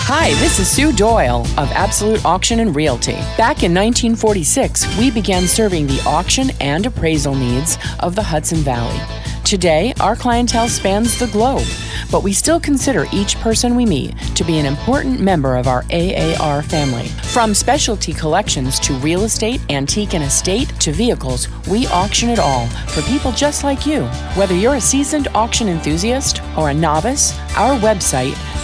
Hi, 0.09 0.29
this 0.35 0.61
is 0.61 0.71
Sue 0.71 0.93
Doyle 0.93 1.41
of 1.59 1.69
Absolute 1.73 2.25
Auction 2.25 2.61
and 2.61 2.77
Realty. 2.77 3.15
Back 3.37 3.65
in 3.65 3.75
1946, 3.75 4.97
we 4.99 5.11
began 5.11 5.49
serving 5.49 5.89
the 5.89 6.01
auction 6.07 6.51
and 6.61 6.87
appraisal 6.87 7.35
needs 7.35 7.77
of 7.99 8.15
the 8.15 8.23
Hudson 8.23 8.59
Valley. 8.59 9.01
Today, 9.45 9.93
our 9.99 10.15
clientele 10.15 10.69
spans 10.69 11.19
the 11.19 11.27
globe, 11.27 11.67
but 12.13 12.23
we 12.23 12.33
still 12.33 12.61
consider 12.61 13.07
each 13.13 13.35
person 13.41 13.75
we 13.75 13.85
meet 13.85 14.17
to 14.37 14.45
be 14.45 14.59
an 14.59 14.67
important 14.67 15.19
member 15.19 15.57
of 15.57 15.67
our 15.67 15.85
AAR 15.91 16.63
family. 16.63 17.09
From 17.33 17.53
specialty 17.53 18.13
collections 18.13 18.79
to 18.81 18.95
real 18.99 19.25
estate, 19.25 19.61
antique 19.71 20.15
and 20.15 20.23
estate 20.23 20.69
to 20.83 20.93
vehicles, 20.93 21.49
we 21.67 21.89
auction 21.89 22.29
it 22.29 22.39
all 22.39 22.69
for 22.69 23.03
people 23.03 23.33
just 23.33 23.65
like 23.65 23.87
you. 23.87 24.05
Whether 24.37 24.55
you're 24.55 24.77
a 24.77 24.81
seasoned 24.81 25.27
auction 25.35 25.67
enthusiast 25.67 26.41
or 26.57 26.71
a 26.71 26.75
novice, 26.75 27.37
our 27.57 27.77
website 27.81 28.37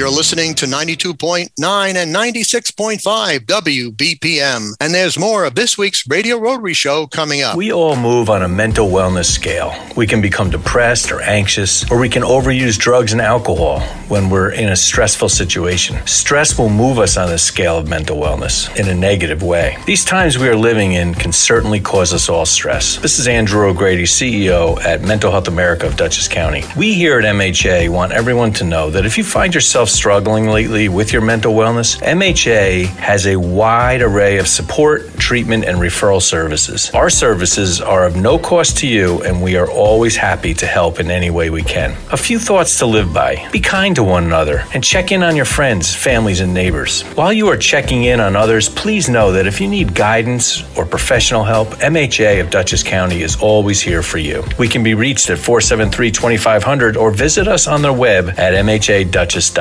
You're 0.00 0.08
listening 0.08 0.54
to 0.54 0.64
92.9 0.64 1.94
and 1.94 2.14
96.5 2.14 3.38
WBPM. 3.40 4.70
And 4.80 4.94
there's 4.94 5.18
more 5.18 5.44
of 5.44 5.54
this 5.54 5.76
week's 5.76 6.08
Radio 6.08 6.38
Rotary 6.38 6.72
Show 6.72 7.06
coming 7.06 7.42
up. 7.42 7.54
We 7.54 7.70
all 7.70 7.96
move 7.96 8.30
on 8.30 8.42
a 8.42 8.48
mental 8.48 8.88
wellness 8.88 9.26
scale. 9.26 9.74
We 9.98 10.06
can 10.06 10.22
become 10.22 10.48
depressed 10.48 11.12
or 11.12 11.20
anxious, 11.20 11.84
or 11.90 11.98
we 11.98 12.08
can 12.08 12.22
overuse 12.22 12.78
drugs 12.78 13.12
and 13.12 13.20
alcohol 13.20 13.80
when 14.08 14.30
we're 14.30 14.52
in 14.52 14.70
a 14.70 14.76
stressful 14.76 15.28
situation. 15.28 15.98
Stress 16.06 16.58
will 16.58 16.70
move 16.70 16.98
us 16.98 17.18
on 17.18 17.28
the 17.28 17.36
scale 17.36 17.76
of 17.76 17.86
mental 17.86 18.16
wellness 18.16 18.74
in 18.80 18.88
a 18.88 18.94
negative 18.94 19.42
way. 19.42 19.76
These 19.84 20.06
times 20.06 20.38
we 20.38 20.48
are 20.48 20.56
living 20.56 20.92
in 20.92 21.14
can 21.14 21.30
certainly 21.30 21.78
cause 21.78 22.14
us 22.14 22.30
all 22.30 22.46
stress. 22.46 22.96
This 22.96 23.18
is 23.18 23.28
Andrew 23.28 23.68
O'Grady, 23.68 24.04
CEO 24.04 24.82
at 24.82 25.02
Mental 25.02 25.30
Health 25.30 25.46
America 25.46 25.86
of 25.86 25.98
Dutchess 25.98 26.26
County. 26.26 26.64
We 26.74 26.94
here 26.94 27.18
at 27.18 27.24
MHA 27.26 27.90
want 27.90 28.12
everyone 28.12 28.54
to 28.54 28.64
know 28.64 28.88
that 28.88 29.04
if 29.04 29.18
you 29.18 29.24
find 29.24 29.54
yourself 29.54 29.89
struggling 29.90 30.48
lately 30.48 30.88
with 30.88 31.12
your 31.12 31.22
mental 31.22 31.54
wellness, 31.54 32.00
MHA 32.02 32.86
has 32.96 33.26
a 33.26 33.36
wide 33.36 34.02
array 34.02 34.38
of 34.38 34.46
support, 34.46 35.12
treatment, 35.18 35.64
and 35.64 35.78
referral 35.78 36.22
services. 36.22 36.90
Our 36.94 37.10
services 37.10 37.80
are 37.80 38.04
of 38.06 38.16
no 38.16 38.38
cost 38.38 38.78
to 38.78 38.86
you, 38.86 39.22
and 39.22 39.42
we 39.42 39.56
are 39.56 39.70
always 39.70 40.16
happy 40.16 40.54
to 40.54 40.66
help 40.66 41.00
in 41.00 41.10
any 41.10 41.30
way 41.30 41.50
we 41.50 41.62
can. 41.62 41.96
A 42.12 42.16
few 42.16 42.38
thoughts 42.38 42.78
to 42.78 42.86
live 42.86 43.12
by 43.12 43.48
be 43.50 43.60
kind 43.60 43.94
to 43.96 44.02
one 44.02 44.24
another 44.24 44.64
and 44.74 44.82
check 44.82 45.12
in 45.12 45.22
on 45.22 45.36
your 45.36 45.44
friends, 45.44 45.94
families, 45.94 46.40
and 46.40 46.54
neighbors. 46.54 47.02
While 47.14 47.32
you 47.32 47.48
are 47.48 47.56
checking 47.56 48.04
in 48.04 48.20
on 48.20 48.36
others, 48.36 48.68
please 48.68 49.08
know 49.08 49.32
that 49.32 49.46
if 49.46 49.60
you 49.60 49.68
need 49.68 49.94
guidance 49.94 50.62
or 50.76 50.86
professional 50.86 51.44
help, 51.44 51.68
MHA 51.80 52.40
of 52.40 52.50
Dutchess 52.50 52.82
County 52.82 53.22
is 53.22 53.36
always 53.36 53.80
here 53.80 54.02
for 54.02 54.18
you. 54.18 54.44
We 54.58 54.68
can 54.68 54.82
be 54.82 54.94
reached 54.94 55.30
at 55.30 55.38
473 55.38 56.10
2500 56.10 56.96
or 56.96 57.10
visit 57.10 57.48
us 57.48 57.66
on 57.66 57.82
the 57.82 57.92
web 57.92 58.28
at 58.36 58.54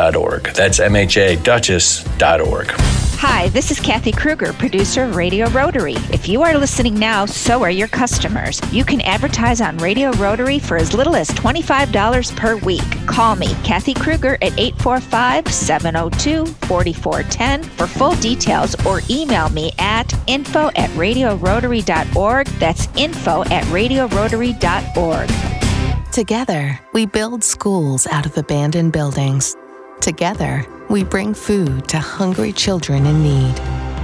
mhadutchess.org. 0.09 0.43
That's 0.55 0.79
mhadutchess.org. 0.79 2.71
Hi, 3.19 3.49
this 3.49 3.69
is 3.69 3.81
Kathy 3.81 4.13
Kruger, 4.13 4.53
producer 4.53 5.03
of 5.03 5.17
Radio 5.17 5.49
Rotary. 5.49 5.95
If 6.13 6.29
you 6.29 6.41
are 6.41 6.57
listening 6.57 6.97
now, 6.97 7.25
so 7.25 7.61
are 7.63 7.69
your 7.69 7.89
customers. 7.89 8.61
You 8.71 8.85
can 8.85 9.01
advertise 9.01 9.59
on 9.59 9.77
Radio 9.79 10.11
Rotary 10.11 10.57
for 10.57 10.77
as 10.77 10.93
little 10.93 11.17
as 11.17 11.29
$25 11.31 12.37
per 12.37 12.55
week. 12.57 12.81
Call 13.07 13.35
me, 13.35 13.53
Kathy 13.65 13.93
Kruger, 13.93 14.35
at 14.35 14.57
845 14.57 15.53
702 15.53 16.45
4410 16.45 17.63
for 17.63 17.87
full 17.87 18.15
details 18.15 18.73
or 18.85 19.01
email 19.09 19.49
me 19.49 19.73
at 19.79 20.13
info 20.27 20.67
at 20.77 20.89
radiorotary.org. 20.91 22.47
That's 22.47 22.87
info 22.95 23.41
at 23.43 23.65
radiorotary.org. 23.65 25.29
Together, 26.13 26.79
we 26.93 27.05
build 27.05 27.43
schools 27.43 28.07
out 28.07 28.25
of 28.25 28.37
abandoned 28.37 28.93
buildings. 28.93 29.57
Together, 30.09 30.65
we 30.89 31.03
bring 31.03 31.35
food 31.35 31.87
to 31.87 31.99
hungry 31.99 32.51
children 32.51 33.05
in 33.05 33.21
need. 33.21 33.55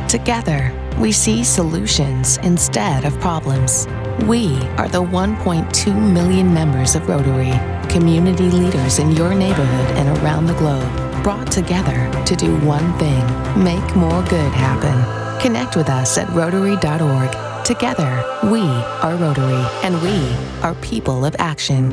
Together, 0.07 0.71
we 1.00 1.12
see 1.12 1.43
solutions 1.43 2.38
instead 2.43 3.05
of 3.05 3.19
problems. 3.19 3.88
We 4.27 4.55
are 4.77 4.88
the 4.88 5.01
1.2 5.01 6.13
million 6.13 6.53
members 6.53 6.93
of 6.93 7.09
Rotary, 7.09 7.53
community 7.89 8.51
leaders 8.51 9.00
in 9.00 9.15
your 9.15 9.33
neighborhood 9.33 9.97
and 9.97 10.15
around 10.19 10.45
the 10.45 10.53
globe, 10.53 11.24
brought 11.24 11.51
together 11.51 12.24
to 12.25 12.35
do 12.35 12.55
one 12.57 12.95
thing 13.00 13.25
make 13.63 13.95
more 13.95 14.21
good 14.29 14.53
happen. 14.53 15.41
Connect 15.41 15.75
with 15.75 15.89
us 15.89 16.19
at 16.19 16.29
Rotary.org 16.35 17.54
Together, 17.65 18.24
we 18.43 18.62
are 18.62 19.15
Rotary, 19.15 19.65
and 19.81 20.00
we 20.03 20.36
are 20.62 20.75
people 20.84 21.25
of 21.25 21.36
action. 21.39 21.89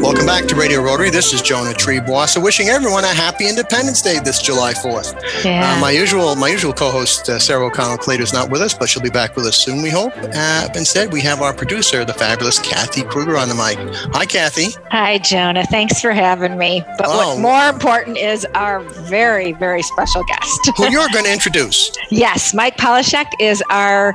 Welcome 0.00 0.26
back 0.26 0.46
to 0.46 0.56
Radio 0.56 0.82
Rotary. 0.82 1.08
This 1.08 1.32
is 1.32 1.40
Jonah 1.40 1.70
Triebwasser. 1.70 2.42
wishing 2.42 2.68
everyone 2.68 3.04
a 3.04 3.14
happy 3.14 3.48
Independence 3.48 4.02
Day 4.02 4.18
this 4.18 4.42
July 4.42 4.74
4th. 4.74 5.14
Yeah. 5.44 5.72
Uh, 5.72 5.80
my 5.80 5.92
usual 5.92 6.34
my 6.34 6.48
usual 6.48 6.72
co-host, 6.72 7.28
uh, 7.28 7.38
Sarah 7.38 7.64
O'Connell 7.64 7.96
Clater, 7.96 8.24
is 8.24 8.32
not 8.32 8.50
with 8.50 8.60
us, 8.60 8.74
but 8.74 8.88
she'll 8.88 9.04
be 9.04 9.08
back 9.08 9.36
with 9.36 9.46
us 9.46 9.56
soon, 9.56 9.82
we 9.82 9.88
hope. 9.88 10.12
Uh, 10.16 10.68
instead, 10.74 11.12
we 11.12 11.20
have 11.20 11.40
our 11.42 11.54
producer, 11.54 12.04
the 12.04 12.12
fabulous 12.12 12.58
Kathy 12.58 13.04
Kruger 13.04 13.36
on 13.36 13.48
the 13.48 13.54
mic. 13.54 13.78
Hi, 14.14 14.26
Kathy. 14.26 14.76
Hi, 14.90 15.18
Jonah. 15.18 15.64
Thanks 15.66 16.00
for 16.00 16.10
having 16.10 16.58
me. 16.58 16.82
But 16.98 17.06
oh. 17.06 17.36
what 17.36 17.40
more 17.40 17.68
important 17.68 18.18
is 18.18 18.44
our 18.56 18.80
very, 18.80 19.52
very 19.52 19.82
special 19.82 20.24
guest. 20.24 20.70
Who 20.76 20.90
you're 20.90 21.08
going 21.12 21.26
to 21.26 21.32
introduce. 21.32 21.92
yes, 22.10 22.52
Mike 22.52 22.78
Polishek 22.78 23.30
is 23.38 23.62
our 23.70 24.12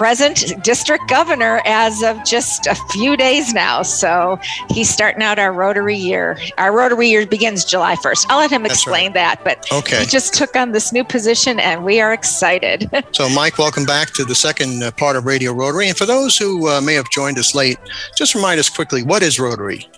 present 0.00 0.39
district 0.62 1.08
governor 1.08 1.60
as 1.64 2.02
of 2.02 2.22
just 2.24 2.66
a 2.66 2.74
few 2.92 3.16
days 3.16 3.52
now. 3.54 3.82
So 3.82 4.38
he's 4.70 4.88
starting 4.90 5.22
out 5.22 5.38
our 5.38 5.52
Rotary 5.52 5.96
year. 5.96 6.38
Our 6.58 6.76
Rotary 6.76 7.08
year 7.08 7.26
begins 7.26 7.64
July 7.64 7.96
1st. 7.96 8.26
I'll 8.28 8.38
let 8.38 8.50
him 8.50 8.66
explain 8.66 9.08
right. 9.08 9.14
that, 9.14 9.44
but 9.44 9.70
okay. 9.72 10.00
he 10.00 10.06
just 10.06 10.34
took 10.34 10.56
on 10.56 10.72
this 10.72 10.92
new 10.92 11.04
position 11.04 11.60
and 11.60 11.84
we 11.84 12.00
are 12.00 12.12
excited. 12.12 12.90
so, 13.12 13.28
Mike, 13.30 13.58
welcome 13.58 13.84
back 13.84 14.10
to 14.14 14.24
the 14.24 14.34
second 14.34 14.82
uh, 14.82 14.90
part 14.92 15.16
of 15.16 15.26
Radio 15.26 15.52
Rotary. 15.52 15.88
And 15.88 15.96
for 15.96 16.06
those 16.06 16.36
who 16.36 16.68
uh, 16.68 16.80
may 16.80 16.94
have 16.94 17.10
joined 17.10 17.38
us 17.38 17.54
late, 17.54 17.78
just 18.16 18.34
remind 18.34 18.60
us 18.60 18.68
quickly 18.68 19.02
what 19.02 19.22
is 19.22 19.38
Rotary? 19.38 19.88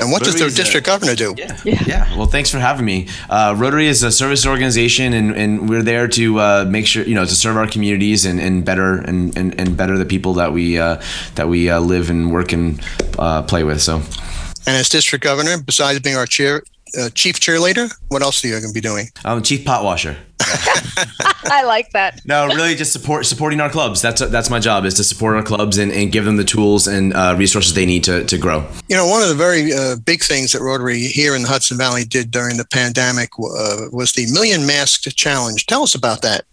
And 0.00 0.10
what 0.10 0.26
Rotary 0.26 0.40
does 0.40 0.54
the 0.54 0.62
district 0.62 0.86
a, 0.86 0.90
governor 0.90 1.14
do? 1.14 1.34
Yeah, 1.36 1.58
yeah, 1.64 1.82
yeah. 1.86 2.16
Well, 2.16 2.26
thanks 2.26 2.50
for 2.50 2.58
having 2.58 2.84
me. 2.84 3.08
Uh, 3.28 3.54
Rotary 3.56 3.88
is 3.88 4.02
a 4.02 4.10
service 4.10 4.46
organization, 4.46 5.12
and, 5.12 5.34
and 5.34 5.68
we're 5.68 5.82
there 5.82 6.08
to 6.08 6.40
uh, 6.40 6.64
make 6.68 6.86
sure 6.86 7.04
you 7.04 7.14
know 7.14 7.24
to 7.24 7.34
serve 7.34 7.56
our 7.56 7.66
communities 7.66 8.24
and, 8.24 8.40
and 8.40 8.64
better 8.64 8.96
and, 8.96 9.36
and, 9.36 9.58
and 9.60 9.76
better 9.76 9.98
the 9.98 10.06
people 10.06 10.34
that 10.34 10.52
we 10.52 10.78
uh, 10.78 11.00
that 11.34 11.48
we 11.48 11.68
uh, 11.68 11.80
live 11.80 12.10
and 12.10 12.32
work 12.32 12.52
and 12.52 12.80
uh, 13.18 13.42
play 13.42 13.64
with. 13.64 13.80
So. 13.80 14.02
And 14.64 14.76
as 14.76 14.88
district 14.88 15.24
governor, 15.24 15.60
besides 15.60 15.98
being 16.00 16.16
our 16.16 16.26
chair, 16.26 16.62
uh, 16.98 17.10
chief 17.10 17.40
cheerleader, 17.40 17.92
what 18.08 18.22
else 18.22 18.44
are 18.44 18.48
you 18.48 18.54
going 18.54 18.72
to 18.72 18.74
be 18.74 18.80
doing? 18.80 19.08
I'm 19.24 19.42
chief 19.42 19.64
pot 19.64 19.84
washer. 19.84 20.16
I 21.44 21.62
like 21.64 21.90
that. 21.92 22.20
No, 22.24 22.46
really, 22.46 22.74
just 22.74 22.92
support 22.92 23.26
supporting 23.26 23.60
our 23.60 23.70
clubs. 23.70 24.02
That's 24.02 24.20
that's 24.28 24.50
my 24.50 24.58
job 24.58 24.84
is 24.84 24.94
to 24.94 25.04
support 25.04 25.36
our 25.36 25.42
clubs 25.42 25.78
and, 25.78 25.92
and 25.92 26.10
give 26.10 26.24
them 26.24 26.36
the 26.36 26.44
tools 26.44 26.86
and 26.86 27.14
uh, 27.14 27.34
resources 27.38 27.74
they 27.74 27.86
need 27.86 28.04
to, 28.04 28.24
to 28.24 28.38
grow. 28.38 28.66
You 28.88 28.96
know, 28.96 29.06
one 29.06 29.22
of 29.22 29.28
the 29.28 29.34
very 29.34 29.72
uh, 29.72 29.96
big 30.04 30.22
things 30.22 30.52
that 30.52 30.60
Rotary 30.60 31.00
here 31.00 31.34
in 31.34 31.42
the 31.42 31.48
Hudson 31.48 31.78
Valley 31.78 32.04
did 32.04 32.30
during 32.30 32.56
the 32.56 32.66
pandemic 32.66 33.30
uh, 33.38 33.88
was 33.92 34.12
the 34.12 34.30
Million 34.32 34.66
Mask 34.66 35.02
Challenge. 35.02 35.66
Tell 35.66 35.82
us 35.82 35.94
about 35.94 36.22
that. 36.22 36.44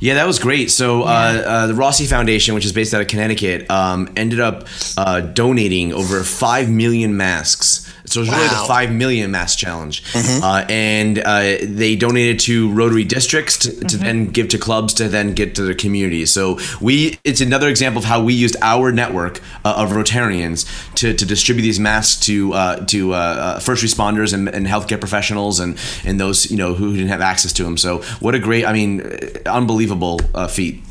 Yeah, 0.00 0.14
that 0.14 0.26
was 0.26 0.38
great. 0.38 0.70
So 0.70 1.02
uh, 1.02 1.06
uh, 1.06 1.66
the 1.68 1.74
Rossi 1.74 2.06
Foundation, 2.06 2.54
which 2.54 2.64
is 2.64 2.72
based 2.72 2.92
out 2.92 3.00
of 3.00 3.06
Connecticut, 3.06 3.70
um, 3.70 4.12
ended 4.16 4.40
up 4.40 4.66
uh, 4.98 5.20
donating 5.20 5.92
over 5.92 6.22
five 6.24 6.68
million 6.68 7.16
masks 7.16 7.92
so 8.06 8.20
it 8.20 8.22
was 8.22 8.28
wow. 8.28 8.36
really 8.36 8.48
the 8.48 8.64
five 8.66 8.92
million 8.92 9.30
mask 9.30 9.58
challenge, 9.58 10.04
mm-hmm. 10.12 10.44
uh, 10.44 10.64
and 10.68 11.18
uh, 11.18 11.56
they 11.62 11.96
donated 11.96 12.40
to 12.40 12.70
Rotary 12.72 13.04
districts 13.04 13.58
to, 13.58 13.70
to 13.70 13.84
mm-hmm. 13.84 14.04
then 14.04 14.26
give 14.26 14.48
to 14.48 14.58
clubs 14.58 14.94
to 14.94 15.08
then 15.08 15.32
get 15.32 15.54
to 15.54 15.62
the 15.62 15.74
communities. 15.74 16.30
So 16.30 16.58
we, 16.80 17.18
it's 17.24 17.40
another 17.40 17.68
example 17.68 18.00
of 18.00 18.04
how 18.04 18.22
we 18.22 18.34
used 18.34 18.56
our 18.60 18.92
network 18.92 19.40
uh, 19.64 19.74
of 19.76 19.90
Rotarians 19.90 20.66
to, 20.96 21.14
to 21.14 21.26
distribute 21.26 21.62
these 21.62 21.80
masks 21.80 22.20
to 22.26 22.52
uh, 22.52 22.84
to 22.86 23.14
uh, 23.14 23.16
uh, 23.16 23.58
first 23.60 23.82
responders 23.82 24.34
and, 24.34 24.48
and 24.48 24.66
healthcare 24.66 25.00
professionals 25.00 25.58
and 25.60 25.78
and 26.04 26.20
those 26.20 26.50
you 26.50 26.56
know 26.56 26.74
who 26.74 26.92
didn't 26.92 27.08
have 27.08 27.22
access 27.22 27.52
to 27.54 27.64
them. 27.64 27.76
So 27.78 28.02
what 28.20 28.34
a 28.34 28.38
great, 28.38 28.66
I 28.66 28.72
mean, 28.72 29.00
unbelievable 29.46 30.18
feat. 30.48 30.82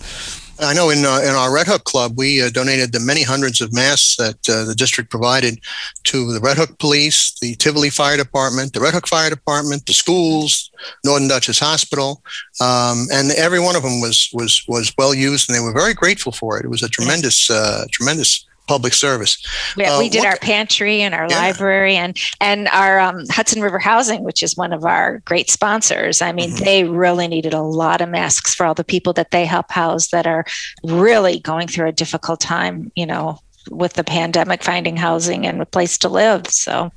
I 0.60 0.74
know 0.74 0.91
in 0.91 1.03
uh, 1.03 1.19
in 1.24 1.29
our 1.29 1.53
Red 1.53 1.67
Hook 1.67 1.83
Club, 1.83 2.13
we 2.15 2.41
uh, 2.41 2.50
donated 2.50 2.91
the 2.91 3.00
many 3.00 3.24
hundreds 3.24 3.60
of 3.60 3.74
masks 3.74 4.15
that 4.17 4.38
uh, 4.48 4.65
the 4.65 4.75
district 4.75 5.10
provided 5.10 5.60
to 6.05 6.31
the 6.31 6.39
Red 6.39 6.57
Hook 6.57 6.77
Police, 6.77 7.38
the 7.39 7.55
Tivoli 7.55 7.89
Fire 7.89 8.17
Department, 8.17 8.74
the 8.74 8.79
Red 8.79 8.93
Hook 8.93 9.07
Fire 9.07 9.29
Department, 9.29 9.86
the 9.86 9.93
schools, 9.93 10.69
Northern 11.03 11.27
Dutchess 11.27 11.60
Hospital, 11.60 12.22
um, 12.62 13.07
and 13.12 13.31
every 13.31 13.60
one 13.60 13.75
of 13.75 13.83
them 13.83 14.00
was 14.00 14.29
was 14.33 14.63
was 14.67 14.93
well 14.98 15.13
used, 15.13 15.50
and 15.50 15.55
they 15.57 15.63
were 15.63 15.74
very 15.74 15.93
grateful 15.93 16.31
for 16.31 16.60
it. 16.60 16.65
It 16.65 16.69
was 16.69 16.83
a 16.83 16.89
tremendous 16.89 17.50
uh, 17.50 17.86
tremendous 17.91 18.45
public 18.67 18.93
service. 18.93 19.38
Yeah, 19.77 19.98
we 20.00 20.08
uh, 20.08 20.12
did 20.12 20.20
what, 20.20 20.27
our 20.27 20.38
pantry 20.38 21.01
and 21.01 21.13
our 21.13 21.27
yeah. 21.29 21.38
library 21.38 21.96
and 21.96 22.17
and 22.39 22.67
our 22.70 23.00
um, 23.00 23.25
Hudson 23.29 23.62
River 23.62 23.79
Housing, 23.79 24.24
which 24.24 24.41
is 24.43 24.55
one 24.55 24.74
of 24.74 24.86
our 24.86 25.20
great 25.25 25.50
sponsors. 25.50 26.22
I 26.22 26.32
mean, 26.32 26.51
mm-hmm. 26.51 26.63
they 26.63 26.84
really 26.84 27.27
needed 27.27 27.53
a 27.53 27.62
lot 27.62 28.01
of 28.01 28.10
masks 28.10 28.53
for 28.53 28.65
all 28.65 28.74
the 28.74 28.84
people 28.84 29.13
that 29.13 29.32
they 29.32 29.46
help 29.46 29.72
house 29.72 30.10
that 30.10 30.27
are 30.27 30.46
really 30.84 31.39
going 31.39 31.67
through 31.67 31.88
a 31.88 31.91
difficult 31.91 32.39
time. 32.39 32.91
You 32.96 33.05
know, 33.05 33.39
with 33.70 33.93
the 33.93 34.03
pandemic, 34.03 34.63
finding 34.63 34.98
housing 34.98 35.46
and 35.46 35.62
a 35.62 35.65
place 35.65 35.98
to 36.00 36.10
live. 36.10 36.48
So, 36.48 36.91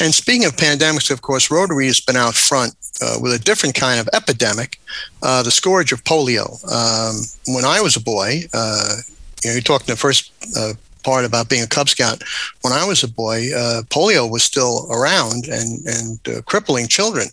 and 0.00 0.14
speaking 0.14 0.44
of 0.44 0.56
pandemics, 0.56 1.10
of 1.10 1.22
course, 1.22 1.50
Rotary 1.50 1.86
has 1.86 2.00
been 2.00 2.16
out 2.16 2.34
front 2.34 2.74
uh, 3.00 3.16
with 3.20 3.32
a 3.32 3.38
different 3.38 3.74
kind 3.74 4.00
of 4.00 4.08
epidemic, 4.12 4.78
uh, 5.22 5.42
the 5.42 5.50
scourge 5.50 5.92
of 5.92 6.04
polio. 6.04 6.62
Um, 6.70 7.22
when 7.54 7.64
I 7.64 7.80
was 7.80 7.96
a 7.96 8.00
boy, 8.00 8.42
uh, 8.52 8.96
you 9.44 9.50
know, 9.50 9.56
you 9.56 9.62
talked 9.62 9.88
in 9.88 9.92
the 9.92 9.96
first 9.96 10.32
uh, 10.56 10.72
part 11.02 11.24
about 11.24 11.48
being 11.48 11.62
a 11.62 11.66
Cub 11.66 11.88
Scout. 11.88 12.22
When 12.62 12.72
I 12.72 12.86
was 12.86 13.02
a 13.02 13.08
boy, 13.08 13.50
uh, 13.54 13.82
polio 13.82 14.30
was 14.30 14.42
still 14.42 14.86
around 14.90 15.46
and 15.48 15.86
and 15.86 16.28
uh, 16.28 16.42
crippling 16.42 16.88
children 16.88 17.28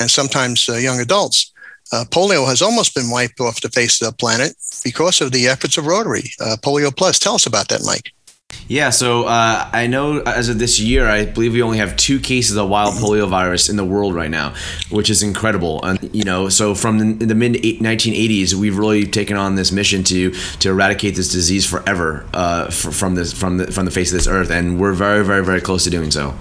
and 0.00 0.10
sometimes 0.10 0.68
uh, 0.68 0.74
young 0.74 1.00
adults. 1.00 1.52
Uh, 1.92 2.04
polio 2.08 2.46
has 2.46 2.62
almost 2.62 2.94
been 2.94 3.10
wiped 3.10 3.40
off 3.40 3.60
the 3.60 3.68
face 3.68 4.00
of 4.02 4.08
the 4.08 4.16
planet 4.16 4.56
because 4.82 5.20
of 5.20 5.30
the 5.30 5.46
efforts 5.46 5.78
of 5.78 5.86
Rotary. 5.86 6.30
Uh, 6.40 6.56
polio 6.60 6.94
Plus. 6.94 7.18
Tell 7.18 7.34
us 7.34 7.46
about 7.46 7.68
that, 7.68 7.82
Mike. 7.84 8.12
Yeah, 8.68 8.90
so 8.90 9.24
uh, 9.24 9.70
I 9.72 9.86
know 9.86 10.20
as 10.22 10.48
of 10.48 10.58
this 10.58 10.80
year, 10.80 11.06
I 11.06 11.24
believe 11.24 11.52
we 11.52 11.62
only 11.62 11.78
have 11.78 11.96
two 11.96 12.18
cases 12.18 12.56
of 12.56 12.68
wild 12.68 12.94
polio 12.94 13.28
virus 13.28 13.68
in 13.68 13.76
the 13.76 13.84
world 13.84 14.14
right 14.14 14.30
now, 14.30 14.54
which 14.90 15.08
is 15.08 15.22
incredible. 15.22 15.84
And 15.84 16.10
you 16.12 16.24
know, 16.24 16.48
so 16.48 16.74
from 16.74 16.98
the, 16.98 17.26
the 17.26 17.34
mid 17.36 17.54
1980s, 17.54 18.54
we've 18.54 18.76
really 18.76 19.06
taken 19.06 19.36
on 19.36 19.54
this 19.54 19.70
mission 19.70 20.02
to 20.04 20.32
to 20.32 20.70
eradicate 20.70 21.14
this 21.14 21.30
disease 21.30 21.64
forever 21.64 22.26
uh, 22.34 22.70
from 22.70 23.14
this 23.14 23.32
from 23.32 23.58
the 23.58 23.70
from 23.70 23.84
the 23.84 23.92
face 23.92 24.10
of 24.10 24.18
this 24.18 24.26
earth, 24.26 24.50
and 24.50 24.80
we're 24.80 24.94
very, 24.94 25.24
very, 25.24 25.44
very 25.44 25.60
close 25.60 25.84
to 25.84 25.90
doing 25.90 26.10
so 26.10 26.34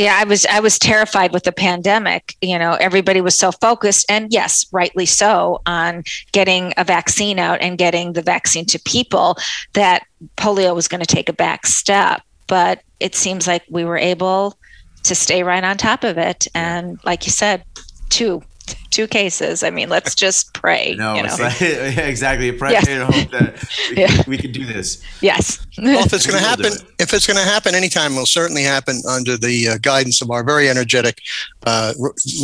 yeah 0.00 0.16
i 0.20 0.24
was 0.24 0.44
i 0.46 0.60
was 0.60 0.78
terrified 0.78 1.32
with 1.32 1.44
the 1.44 1.52
pandemic 1.52 2.34
you 2.40 2.58
know 2.58 2.72
everybody 2.80 3.20
was 3.20 3.36
so 3.36 3.52
focused 3.52 4.04
and 4.08 4.32
yes 4.32 4.66
rightly 4.72 5.06
so 5.06 5.60
on 5.66 6.02
getting 6.32 6.72
a 6.76 6.84
vaccine 6.84 7.38
out 7.38 7.60
and 7.60 7.78
getting 7.78 8.14
the 8.14 8.22
vaccine 8.22 8.64
to 8.64 8.78
people 8.80 9.36
that 9.74 10.06
polio 10.36 10.74
was 10.74 10.88
going 10.88 11.00
to 11.00 11.06
take 11.06 11.28
a 11.28 11.32
back 11.32 11.66
step 11.66 12.22
but 12.46 12.82
it 12.98 13.14
seems 13.14 13.46
like 13.46 13.62
we 13.70 13.84
were 13.84 13.96
able 13.96 14.56
to 15.04 15.14
stay 15.14 15.42
right 15.42 15.64
on 15.64 15.76
top 15.76 16.04
of 16.04 16.18
it. 16.18 16.46
And 16.54 16.98
like 17.04 17.26
you 17.26 17.32
said, 17.32 17.64
two 18.08 18.42
two 18.90 19.06
cases. 19.06 19.62
I 19.62 19.70
mean, 19.70 19.88
let's 19.88 20.14
just 20.14 20.52
pray. 20.54 20.94
No, 21.00 21.14
you 21.14 21.22
know? 21.22 21.36
like, 21.38 21.62
exactly. 21.62 22.52
Pray 22.52 22.72
yes. 22.72 22.86
and 22.86 23.02
hope 23.02 23.30
that 23.30 23.64
we, 23.90 23.96
yeah. 24.02 24.22
we 24.26 24.36
can 24.36 24.52
do 24.52 24.66
this. 24.66 25.02
Yes. 25.22 25.66
well, 25.78 26.04
if 26.04 26.12
it's 26.12 26.26
going 26.26 26.38
to 26.38 26.44
happen, 26.44 26.72
if 26.98 27.14
it's 27.14 27.26
going 27.26 27.38
to 27.38 27.44
happen 27.44 27.74
anytime, 27.74 28.12
it 28.12 28.16
will 28.16 28.26
certainly 28.26 28.62
happen 28.62 29.00
under 29.08 29.38
the 29.38 29.68
uh, 29.68 29.78
guidance 29.78 30.20
of 30.20 30.30
our 30.30 30.44
very 30.44 30.68
energetic 30.68 31.22
uh, 31.64 31.94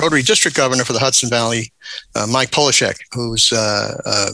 Rotary 0.01 0.23
District 0.23 0.57
Governor 0.57 0.85
for 0.85 0.95
the 0.95 0.99
Hudson 0.99 1.29
Valley, 1.29 1.73
uh, 2.15 2.27
Mike 2.27 2.51
Polishek, 2.51 2.97
who's 3.13 3.53
a 3.53 3.57
uh, 3.57 3.97
uh, 4.07 4.31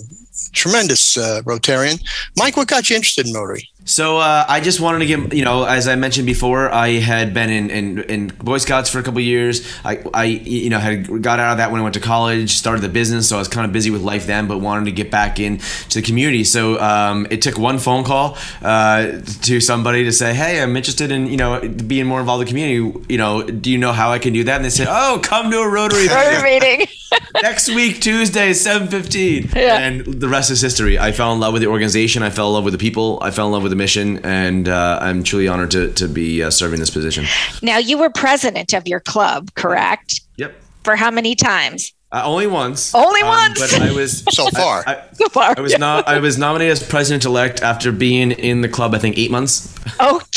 tremendous 0.52 1.16
uh, 1.16 1.40
Rotarian. 1.44 2.02
Mike, 2.36 2.56
what 2.56 2.68
got 2.68 2.90
you 2.90 2.96
interested 2.96 3.26
in 3.26 3.32
Rotary? 3.32 3.68
So 3.84 4.18
uh, 4.18 4.44
I 4.48 4.60
just 4.60 4.80
wanted 4.80 5.00
to 5.00 5.06
get, 5.06 5.34
you 5.34 5.44
know, 5.44 5.64
as 5.64 5.88
I 5.88 5.96
mentioned 5.96 6.26
before, 6.26 6.72
I 6.72 7.00
had 7.00 7.34
been 7.34 7.50
in, 7.50 7.70
in, 7.70 7.98
in 8.04 8.26
Boy 8.28 8.58
Scouts 8.58 8.88
for 8.88 9.00
a 9.00 9.02
couple 9.02 9.20
years. 9.20 9.66
I, 9.84 10.04
I, 10.14 10.24
you 10.24 10.70
know, 10.70 10.78
had 10.78 11.22
got 11.22 11.40
out 11.40 11.52
of 11.52 11.58
that 11.58 11.72
when 11.72 11.80
I 11.80 11.82
went 11.82 11.94
to 11.94 12.00
college, 12.00 12.52
started 12.52 12.82
the 12.82 12.88
business, 12.88 13.28
so 13.28 13.36
I 13.36 13.38
was 13.40 13.48
kind 13.48 13.66
of 13.66 13.72
busy 13.72 13.90
with 13.90 14.02
life 14.02 14.26
then, 14.26 14.46
but 14.46 14.58
wanted 14.58 14.84
to 14.84 14.92
get 14.92 15.10
back 15.10 15.40
into 15.40 15.64
the 15.90 16.02
community. 16.02 16.44
So 16.44 16.80
um, 16.80 17.26
it 17.30 17.42
took 17.42 17.58
one 17.58 17.78
phone 17.78 18.04
call 18.04 18.36
uh, 18.62 19.20
to 19.42 19.60
somebody 19.60 20.04
to 20.04 20.12
say, 20.12 20.32
"Hey, 20.32 20.62
I'm 20.62 20.76
interested 20.76 21.10
in, 21.10 21.26
you 21.26 21.36
know, 21.36 21.60
being 21.60 22.06
more 22.06 22.20
involved 22.20 22.42
in 22.42 22.46
the 22.46 22.50
community. 22.50 23.06
You 23.08 23.18
know, 23.18 23.42
do 23.42 23.70
you 23.70 23.78
know 23.78 23.92
how 23.92 24.10
I 24.10 24.18
can 24.18 24.32
do 24.32 24.44
that?" 24.44 24.56
And 24.56 24.64
they 24.64 24.70
said, 24.70 24.86
"Oh, 24.88 25.20
come 25.22 25.50
to 25.50 25.58
a 25.58 25.68
Rotary 25.68 26.08
meeting 26.42 26.86
next 27.42 27.68
week, 27.68 28.00
Tuesday, 28.00 28.52
seven 28.52 28.88
fifteen. 28.88 29.48
Yeah. 29.54 29.78
And 29.78 30.04
the 30.04 30.28
rest 30.28 30.50
is 30.50 30.60
history. 30.60 30.98
I 30.98 31.12
fell 31.12 31.32
in 31.32 31.40
love 31.40 31.52
with 31.52 31.62
the 31.62 31.68
organization. 31.68 32.22
I 32.22 32.30
fell 32.30 32.48
in 32.48 32.54
love 32.54 32.64
with 32.64 32.72
the 32.72 32.78
people. 32.78 33.18
I 33.22 33.30
fell 33.30 33.46
in 33.46 33.52
love 33.52 33.62
with 33.62 33.71
the 33.72 33.76
mission, 33.76 34.18
and 34.18 34.68
uh, 34.68 34.98
I'm 35.00 35.24
truly 35.24 35.48
honored 35.48 35.70
to, 35.70 35.92
to 35.94 36.06
be 36.06 36.42
uh, 36.42 36.50
serving 36.50 36.78
this 36.78 36.90
position. 36.90 37.24
Now, 37.62 37.78
you 37.78 37.96
were 37.96 38.10
president 38.10 38.74
of 38.74 38.86
your 38.86 39.00
club, 39.00 39.54
correct? 39.54 40.20
Yep. 40.36 40.54
For 40.84 40.94
how 40.94 41.10
many 41.10 41.34
times? 41.34 41.92
Uh, 42.12 42.22
only 42.26 42.46
once. 42.46 42.94
Only 42.94 43.22
um, 43.22 43.28
once. 43.28 43.58
But 43.58 43.80
I 43.80 43.92
was 43.92 44.22
so 44.30 44.48
far. 44.48 44.84
I, 44.86 44.96
I, 44.96 45.02
so 45.14 45.28
far. 45.28 45.54
I 45.56 45.60
was 45.62 45.72
yeah. 45.72 45.78
not. 45.78 46.06
I 46.06 46.18
was 46.18 46.36
nominated 46.36 46.72
as 46.72 46.86
president 46.86 47.24
elect 47.24 47.62
after 47.62 47.90
being 47.90 48.32
in 48.32 48.60
the 48.60 48.68
club. 48.68 48.94
I 48.94 48.98
think 48.98 49.16
eight 49.16 49.30
months. 49.30 49.74
Oh. 49.98 50.20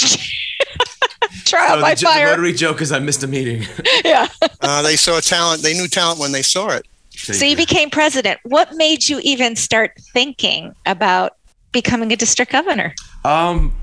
Trial 1.44 1.76
so 1.76 1.82
by 1.82 1.94
the, 1.94 2.02
fire. 2.02 2.26
The 2.28 2.32
rotary 2.32 2.54
joke 2.54 2.82
is 2.82 2.92
I 2.92 3.00
missed 3.00 3.22
a 3.24 3.28
meeting. 3.28 3.64
yeah. 4.06 4.28
Uh, 4.62 4.82
they 4.82 4.96
saw 4.96 5.20
talent. 5.20 5.62
They 5.62 5.74
knew 5.74 5.88
talent 5.88 6.20
when 6.20 6.32
they 6.32 6.42
saw 6.42 6.70
it. 6.70 6.88
So 7.12 7.46
you 7.46 7.56
became 7.56 7.90
president. 7.90 8.40
What 8.44 8.74
made 8.76 9.08
you 9.08 9.20
even 9.24 9.56
start 9.56 9.92
thinking 10.14 10.74
about 10.86 11.34
becoming 11.72 12.12
a 12.12 12.16
district 12.16 12.52
governor? 12.52 12.96
Um, 13.26 13.74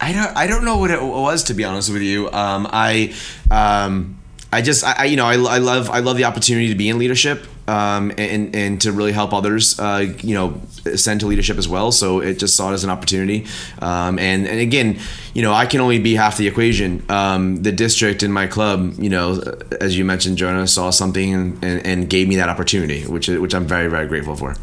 I 0.00 0.12
don't. 0.12 0.36
I 0.36 0.46
don't 0.46 0.64
know 0.64 0.76
what 0.76 0.90
it 0.90 1.02
was 1.02 1.44
to 1.44 1.54
be 1.54 1.64
honest 1.64 1.92
with 1.92 2.02
you. 2.02 2.30
Um, 2.30 2.68
I. 2.70 3.14
Um, 3.50 4.18
I 4.54 4.60
just, 4.60 4.84
I, 4.84 5.06
you 5.06 5.16
know, 5.16 5.24
I, 5.24 5.32
I 5.32 5.58
love, 5.58 5.88
I 5.88 6.00
love 6.00 6.18
the 6.18 6.24
opportunity 6.24 6.68
to 6.68 6.74
be 6.74 6.90
in 6.90 6.98
leadership 6.98 7.46
um, 7.66 8.12
and 8.18 8.54
and 8.54 8.80
to 8.82 8.92
really 8.92 9.12
help 9.12 9.32
others, 9.32 9.80
uh, 9.80 10.12
you 10.22 10.34
know, 10.34 10.60
ascend 10.84 11.20
to 11.20 11.26
leadership 11.26 11.56
as 11.56 11.66
well. 11.66 11.90
So 11.90 12.20
it 12.20 12.38
just 12.38 12.54
saw 12.54 12.70
it 12.70 12.74
as 12.74 12.84
an 12.84 12.90
opportunity. 12.90 13.46
Um, 13.80 14.18
and 14.18 14.46
and 14.46 14.60
again, 14.60 14.98
you 15.32 15.40
know, 15.40 15.54
I 15.54 15.64
can 15.64 15.80
only 15.80 15.98
be 15.98 16.16
half 16.16 16.36
the 16.36 16.46
equation. 16.48 17.02
Um, 17.08 17.62
the 17.62 17.72
district 17.72 18.22
in 18.22 18.30
my 18.30 18.46
club, 18.46 18.94
you 18.98 19.08
know, 19.08 19.40
as 19.80 19.96
you 19.96 20.04
mentioned, 20.04 20.36
Jonah 20.36 20.66
saw 20.66 20.90
something 20.90 21.32
and, 21.32 21.64
and, 21.64 21.86
and 21.86 22.10
gave 22.10 22.28
me 22.28 22.36
that 22.36 22.50
opportunity, 22.50 23.06
which 23.06 23.28
which 23.28 23.54
I'm 23.54 23.66
very 23.66 23.88
very 23.88 24.06
grateful 24.06 24.36
for. 24.36 24.54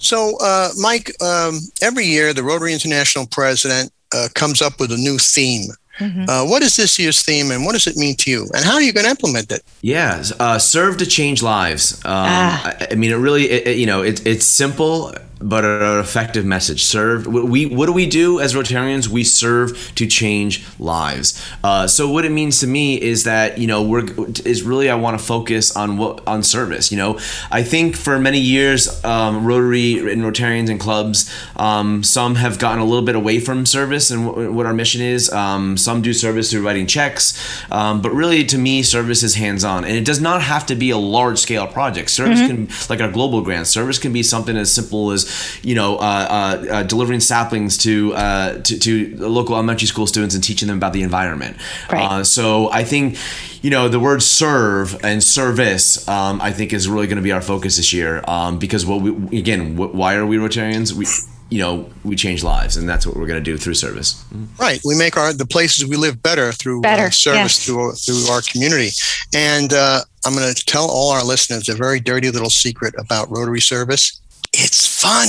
So, 0.00 0.36
uh, 0.40 0.70
Mike, 0.78 1.12
um, 1.22 1.60
every 1.82 2.06
year 2.06 2.32
the 2.32 2.42
Rotary 2.42 2.72
International 2.72 3.26
president 3.26 3.92
uh, 4.12 4.28
comes 4.34 4.60
up 4.60 4.80
with 4.80 4.90
a 4.92 4.96
new 4.96 5.18
theme 5.18 5.70
Mm-hmm. 6.00 6.24
Uh, 6.28 6.44
what 6.46 6.62
is 6.62 6.76
this 6.76 6.98
year's 6.98 7.22
theme 7.22 7.50
and 7.50 7.64
what 7.64 7.72
does 7.72 7.86
it 7.86 7.96
mean 7.96 8.16
to 8.16 8.30
you? 8.30 8.48
And 8.54 8.64
how 8.64 8.74
are 8.74 8.82
you 8.82 8.92
going 8.92 9.04
to 9.04 9.10
implement 9.10 9.52
it? 9.52 9.62
Yeah, 9.82 10.22
uh, 10.40 10.58
serve 10.58 10.96
to 10.98 11.06
change 11.06 11.42
lives. 11.42 11.94
Um, 12.06 12.12
ah. 12.14 12.76
I, 12.80 12.88
I, 12.92 12.94
mean, 12.94 13.10
it 13.10 13.16
really, 13.16 13.50
it, 13.50 13.66
it, 13.66 13.76
you 13.76 13.86
know, 13.86 14.02
it, 14.02 14.26
it's 14.26 14.46
simple 14.46 15.14
but 15.40 15.64
an 15.64 15.98
effective 15.98 16.44
message. 16.44 16.84
Serve. 16.84 17.26
We 17.26 17.66
what 17.66 17.86
do 17.86 17.92
we 17.92 18.06
do 18.06 18.40
as 18.40 18.54
Rotarians? 18.54 19.08
We 19.08 19.24
serve 19.24 19.92
to 19.94 20.06
change 20.06 20.64
lives. 20.78 21.42
Uh, 21.64 21.86
so 21.86 22.10
what 22.10 22.24
it 22.24 22.30
means 22.30 22.60
to 22.60 22.66
me 22.66 23.00
is 23.00 23.24
that 23.24 23.58
you 23.58 23.66
know 23.66 23.82
we're 23.82 24.04
is 24.44 24.62
really 24.62 24.90
I 24.90 24.94
want 24.96 25.18
to 25.18 25.24
focus 25.24 25.74
on 25.76 25.96
what 25.96 26.26
on 26.26 26.42
service. 26.42 26.92
You 26.92 26.98
know, 26.98 27.18
I 27.50 27.62
think 27.62 27.96
for 27.96 28.18
many 28.18 28.38
years 28.38 29.02
um, 29.04 29.46
Rotary 29.46 29.98
and 30.12 30.22
Rotarians 30.22 30.68
and 30.68 30.78
clubs, 30.78 31.34
um, 31.56 32.02
some 32.02 32.34
have 32.34 32.58
gotten 32.58 32.80
a 32.80 32.84
little 32.84 33.04
bit 33.04 33.16
away 33.16 33.40
from 33.40 33.64
service 33.64 34.10
and 34.10 34.26
w- 34.26 34.52
what 34.52 34.66
our 34.66 34.74
mission 34.74 35.00
is. 35.00 35.30
Um, 35.32 35.76
some 35.76 36.02
do 36.02 36.12
service 36.12 36.50
through 36.50 36.66
writing 36.66 36.86
checks, 36.86 37.38
um, 37.70 38.02
but 38.02 38.10
really 38.12 38.44
to 38.44 38.58
me, 38.58 38.82
service 38.82 39.22
is 39.22 39.36
hands 39.36 39.64
on, 39.64 39.84
and 39.84 39.96
it 39.96 40.04
does 40.04 40.20
not 40.20 40.42
have 40.42 40.66
to 40.66 40.74
be 40.74 40.90
a 40.90 40.98
large 40.98 41.38
scale 41.38 41.66
project. 41.66 42.10
Service 42.10 42.40
mm-hmm. 42.40 42.66
can 42.66 42.90
like 42.90 43.00
our 43.00 43.10
global 43.10 43.40
grants. 43.40 43.70
Service 43.70 43.98
can 43.98 44.12
be 44.12 44.22
something 44.22 44.56
as 44.56 44.70
simple 44.70 45.10
as 45.10 45.29
you 45.62 45.74
know, 45.74 45.96
uh, 45.96 45.98
uh, 46.00 46.66
uh, 46.70 46.82
delivering 46.84 47.20
saplings 47.20 47.76
to, 47.78 48.14
uh, 48.14 48.60
to, 48.62 48.78
to 48.78 49.16
local 49.16 49.54
elementary 49.54 49.86
school 49.86 50.06
students 50.06 50.34
and 50.34 50.44
teaching 50.44 50.68
them 50.68 50.76
about 50.76 50.92
the 50.92 51.02
environment. 51.02 51.56
Right. 51.90 52.10
Uh, 52.10 52.24
so 52.24 52.70
I 52.70 52.84
think 52.84 53.16
you 53.62 53.70
know 53.70 53.88
the 53.88 54.00
word 54.00 54.22
serve 54.22 55.04
and 55.04 55.22
service 55.22 56.08
um, 56.08 56.40
i 56.40 56.50
think 56.50 56.72
is 56.72 56.88
really 56.88 57.06
going 57.06 57.16
to 57.16 57.22
be 57.22 57.32
our 57.32 57.42
focus 57.42 57.76
this 57.76 57.92
year 57.92 58.22
um, 58.26 58.58
because 58.58 58.86
what 58.86 59.00
we 59.00 59.38
again 59.38 59.76
why 59.76 60.14
are 60.14 60.26
we 60.26 60.36
rotarians 60.36 60.92
we 60.92 61.06
you 61.50 61.58
know 61.58 61.90
we 62.04 62.16
change 62.16 62.42
lives 62.42 62.76
and 62.76 62.88
that's 62.88 63.06
what 63.06 63.16
we're 63.16 63.26
going 63.26 63.42
to 63.42 63.50
do 63.50 63.58
through 63.58 63.74
service 63.74 64.24
right 64.58 64.80
we 64.84 64.96
make 64.96 65.16
our 65.16 65.32
the 65.32 65.46
places 65.46 65.86
we 65.86 65.96
live 65.96 66.22
better 66.22 66.52
through 66.52 66.80
better, 66.80 67.06
uh, 67.06 67.10
service 67.10 67.58
yes. 67.58 67.66
through 67.66 67.92
through 67.92 68.32
our 68.32 68.40
community 68.42 68.90
and 69.34 69.72
uh, 69.72 70.00
i'm 70.24 70.34
going 70.34 70.52
to 70.52 70.64
tell 70.64 70.88
all 70.88 71.10
our 71.10 71.24
listeners 71.24 71.68
a 71.68 71.74
very 71.74 72.00
dirty 72.00 72.30
little 72.30 72.50
secret 72.50 72.94
about 72.98 73.28
rotary 73.30 73.60
service 73.60 74.19
it's 74.52 74.86
fun. 74.86 75.28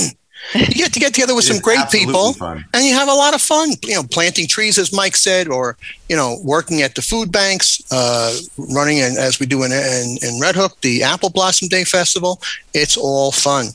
You 0.54 0.66
get 0.66 0.92
to 0.92 1.00
get 1.00 1.14
together 1.14 1.34
with 1.34 1.44
some 1.44 1.60
great 1.60 1.88
people 1.90 2.32
fun. 2.32 2.64
and 2.74 2.84
you 2.84 2.92
have 2.94 3.08
a 3.08 3.14
lot 3.14 3.32
of 3.32 3.40
fun 3.40 3.70
you 3.84 3.94
know 3.94 4.02
planting 4.02 4.46
trees 4.48 4.76
as 4.76 4.92
mike 4.92 5.16
said 5.16 5.48
or 5.48 5.76
you 6.08 6.16
know 6.16 6.38
working 6.42 6.82
at 6.82 6.94
the 6.94 7.00
food 7.00 7.30
banks 7.30 7.80
uh, 7.92 8.36
running 8.74 8.98
in, 8.98 9.16
as 9.16 9.38
we 9.38 9.46
do 9.46 9.62
in, 9.62 9.72
in, 9.72 10.18
in 10.22 10.40
red 10.40 10.56
hook 10.56 10.78
the 10.80 11.02
apple 11.02 11.30
blossom 11.30 11.68
day 11.68 11.84
festival. 11.84 12.40
It's 12.74 12.96
all 12.96 13.32
fun. 13.32 13.66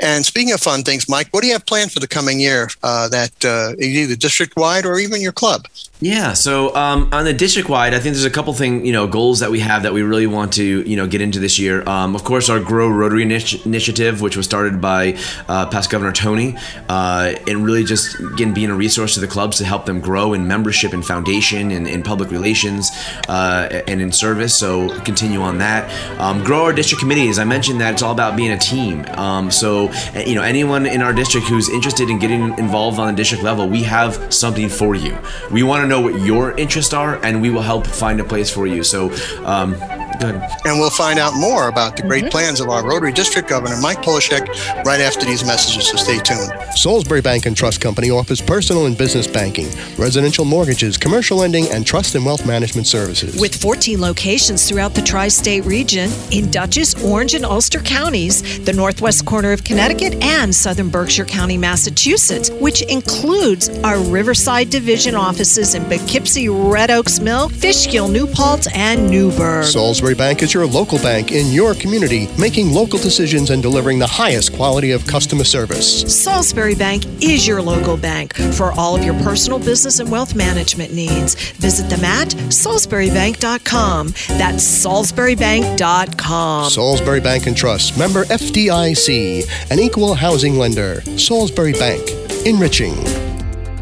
And 0.00 0.24
speaking 0.24 0.52
of 0.54 0.60
fun 0.60 0.82
things 0.82 1.08
mike 1.08 1.28
what 1.30 1.42
do 1.42 1.46
you 1.46 1.52
have 1.52 1.66
planned 1.66 1.92
for 1.92 2.00
the 2.00 2.08
coming 2.08 2.40
year 2.40 2.68
uh, 2.82 3.08
that 3.10 3.44
uh, 3.44 3.74
either 3.78 4.16
district 4.16 4.56
wide 4.56 4.86
or 4.86 4.98
even 4.98 5.20
your 5.20 5.32
club 5.32 5.66
yeah. 6.04 6.34
So 6.34 6.74
um, 6.74 7.08
on 7.12 7.24
the 7.24 7.32
district 7.32 7.70
wide, 7.70 7.94
I 7.94 7.98
think 7.98 8.14
there's 8.14 8.26
a 8.26 8.30
couple 8.30 8.52
thing 8.52 8.84
you 8.84 8.92
know 8.92 9.06
goals 9.06 9.40
that 9.40 9.50
we 9.50 9.60
have 9.60 9.84
that 9.84 9.94
we 9.94 10.02
really 10.02 10.26
want 10.26 10.52
to 10.52 10.82
you 10.82 10.96
know 10.96 11.06
get 11.06 11.22
into 11.22 11.38
this 11.38 11.58
year. 11.58 11.82
Um, 11.88 12.14
of 12.14 12.24
course, 12.24 12.50
our 12.50 12.60
Grow 12.60 12.90
Rotary 12.90 13.22
initiative, 13.22 14.20
which 14.20 14.36
was 14.36 14.44
started 14.44 14.82
by 14.82 15.16
uh, 15.48 15.64
past 15.70 15.88
Governor 15.88 16.12
Tony, 16.12 16.58
uh, 16.90 17.34
and 17.48 17.64
really 17.64 17.84
just 17.84 18.20
again 18.20 18.52
being 18.52 18.68
a 18.68 18.74
resource 18.74 19.14
to 19.14 19.20
the 19.20 19.26
clubs 19.26 19.56
to 19.58 19.64
help 19.64 19.86
them 19.86 19.98
grow 19.98 20.34
in 20.34 20.46
membership 20.46 20.92
and 20.92 21.06
foundation 21.06 21.70
and 21.70 21.88
in 21.88 22.02
public 22.02 22.30
relations 22.30 22.90
uh, 23.30 23.82
and 23.88 24.02
in 24.02 24.12
service. 24.12 24.54
So 24.54 24.90
continue 25.04 25.40
on 25.40 25.56
that. 25.58 25.90
Um, 26.20 26.44
grow 26.44 26.64
our 26.64 26.74
district 26.74 27.00
committees. 27.00 27.38
I 27.38 27.44
mentioned 27.44 27.80
that 27.80 27.94
it's 27.94 28.02
all 28.02 28.12
about 28.12 28.36
being 28.36 28.50
a 28.50 28.58
team. 28.58 29.06
Um, 29.12 29.50
so 29.50 29.90
you 30.26 30.34
know 30.34 30.42
anyone 30.42 30.84
in 30.84 31.00
our 31.00 31.14
district 31.14 31.46
who's 31.46 31.70
interested 31.70 32.10
in 32.10 32.18
getting 32.18 32.58
involved 32.58 32.98
on 32.98 33.06
the 33.06 33.16
district 33.16 33.42
level, 33.42 33.66
we 33.66 33.82
have 33.84 34.34
something 34.34 34.68
for 34.68 34.94
you. 34.94 35.16
We 35.50 35.62
want 35.62 35.80
to 35.80 35.93
know 35.93 35.93
what 36.00 36.20
your 36.20 36.52
interests 36.58 36.92
are, 36.92 37.22
and 37.24 37.40
we 37.42 37.50
will 37.50 37.62
help 37.62 37.86
find 37.86 38.20
a 38.20 38.24
place 38.24 38.50
for 38.50 38.66
you. 38.66 38.82
So, 38.84 39.12
um, 39.44 39.74
Good. 40.20 40.34
And 40.64 40.78
we'll 40.78 40.90
find 40.90 41.18
out 41.18 41.34
more 41.34 41.68
about 41.68 41.96
the 41.96 42.02
great 42.02 42.24
mm-hmm. 42.24 42.30
plans 42.30 42.60
of 42.60 42.68
our 42.68 42.86
Rotary 42.86 43.12
District 43.12 43.48
Governor, 43.48 43.76
Mike 43.80 43.98
Polishek, 43.98 44.46
right 44.84 45.00
after 45.00 45.24
these 45.24 45.44
messages, 45.44 45.88
so 45.88 45.96
stay 45.96 46.18
tuned. 46.18 46.52
Salisbury 46.76 47.20
Bank 47.20 47.46
and 47.46 47.56
Trust 47.56 47.80
Company 47.80 48.10
offers 48.10 48.40
personal 48.40 48.86
and 48.86 48.96
business 48.96 49.26
banking, 49.26 49.68
residential 49.96 50.44
mortgages, 50.44 50.96
commercial 50.96 51.38
lending, 51.38 51.66
and 51.70 51.86
trust 51.86 52.14
and 52.14 52.24
wealth 52.24 52.46
management 52.46 52.86
services. 52.86 53.40
With 53.40 53.54
14 53.54 54.00
locations 54.00 54.68
throughout 54.68 54.94
the 54.94 55.02
tri 55.02 55.28
state 55.28 55.64
region, 55.64 56.10
in 56.30 56.50
Dutchess, 56.50 57.02
Orange, 57.02 57.34
and 57.34 57.44
Ulster 57.44 57.80
counties, 57.80 58.64
the 58.64 58.72
northwest 58.72 59.24
corner 59.24 59.52
of 59.52 59.64
Connecticut, 59.64 60.14
and 60.22 60.54
southern 60.54 60.90
Berkshire 60.90 61.24
County, 61.24 61.56
Massachusetts, 61.56 62.50
which 62.50 62.82
includes 62.82 63.68
our 63.80 63.98
Riverside 63.98 64.70
Division 64.70 65.14
offices 65.14 65.74
in 65.74 65.84
Poughkeepsie, 65.84 66.48
Red 66.48 66.90
Oaks 66.90 67.20
Mill, 67.20 67.48
Fishkill, 67.48 68.08
New 68.08 68.26
Paltz, 68.26 68.68
and 68.74 69.10
Newburgh. 69.10 69.64
Salisbury 69.64 70.03
Salisbury 70.04 70.28
Bank 70.28 70.42
is 70.42 70.52
your 70.52 70.66
local 70.66 70.98
bank 70.98 71.32
in 71.32 71.50
your 71.50 71.72
community, 71.72 72.28
making 72.38 72.70
local 72.74 72.98
decisions 72.98 73.48
and 73.48 73.62
delivering 73.62 73.98
the 73.98 74.06
highest 74.06 74.52
quality 74.52 74.90
of 74.90 75.06
customer 75.06 75.44
service. 75.44 76.02
Salisbury 76.14 76.74
Bank 76.74 77.06
is 77.22 77.46
your 77.46 77.62
local 77.62 77.96
bank 77.96 78.34
for 78.52 78.72
all 78.72 78.94
of 78.94 79.02
your 79.02 79.14
personal 79.22 79.58
business 79.58 80.00
and 80.00 80.10
wealth 80.10 80.34
management 80.34 80.92
needs. 80.92 81.52
Visit 81.52 81.88
them 81.88 82.04
at 82.04 82.28
salisburybank.com. 82.28 84.08
That's 84.36 84.84
salisburybank.com. 84.84 86.70
Salisbury 86.70 87.20
Bank 87.20 87.46
and 87.46 87.56
Trust, 87.56 87.98
member 87.98 88.24
FDIC, 88.24 89.70
an 89.70 89.78
equal 89.78 90.12
housing 90.12 90.58
lender. 90.58 91.00
Salisbury 91.16 91.72
Bank, 91.72 92.10
enriching. 92.44 92.94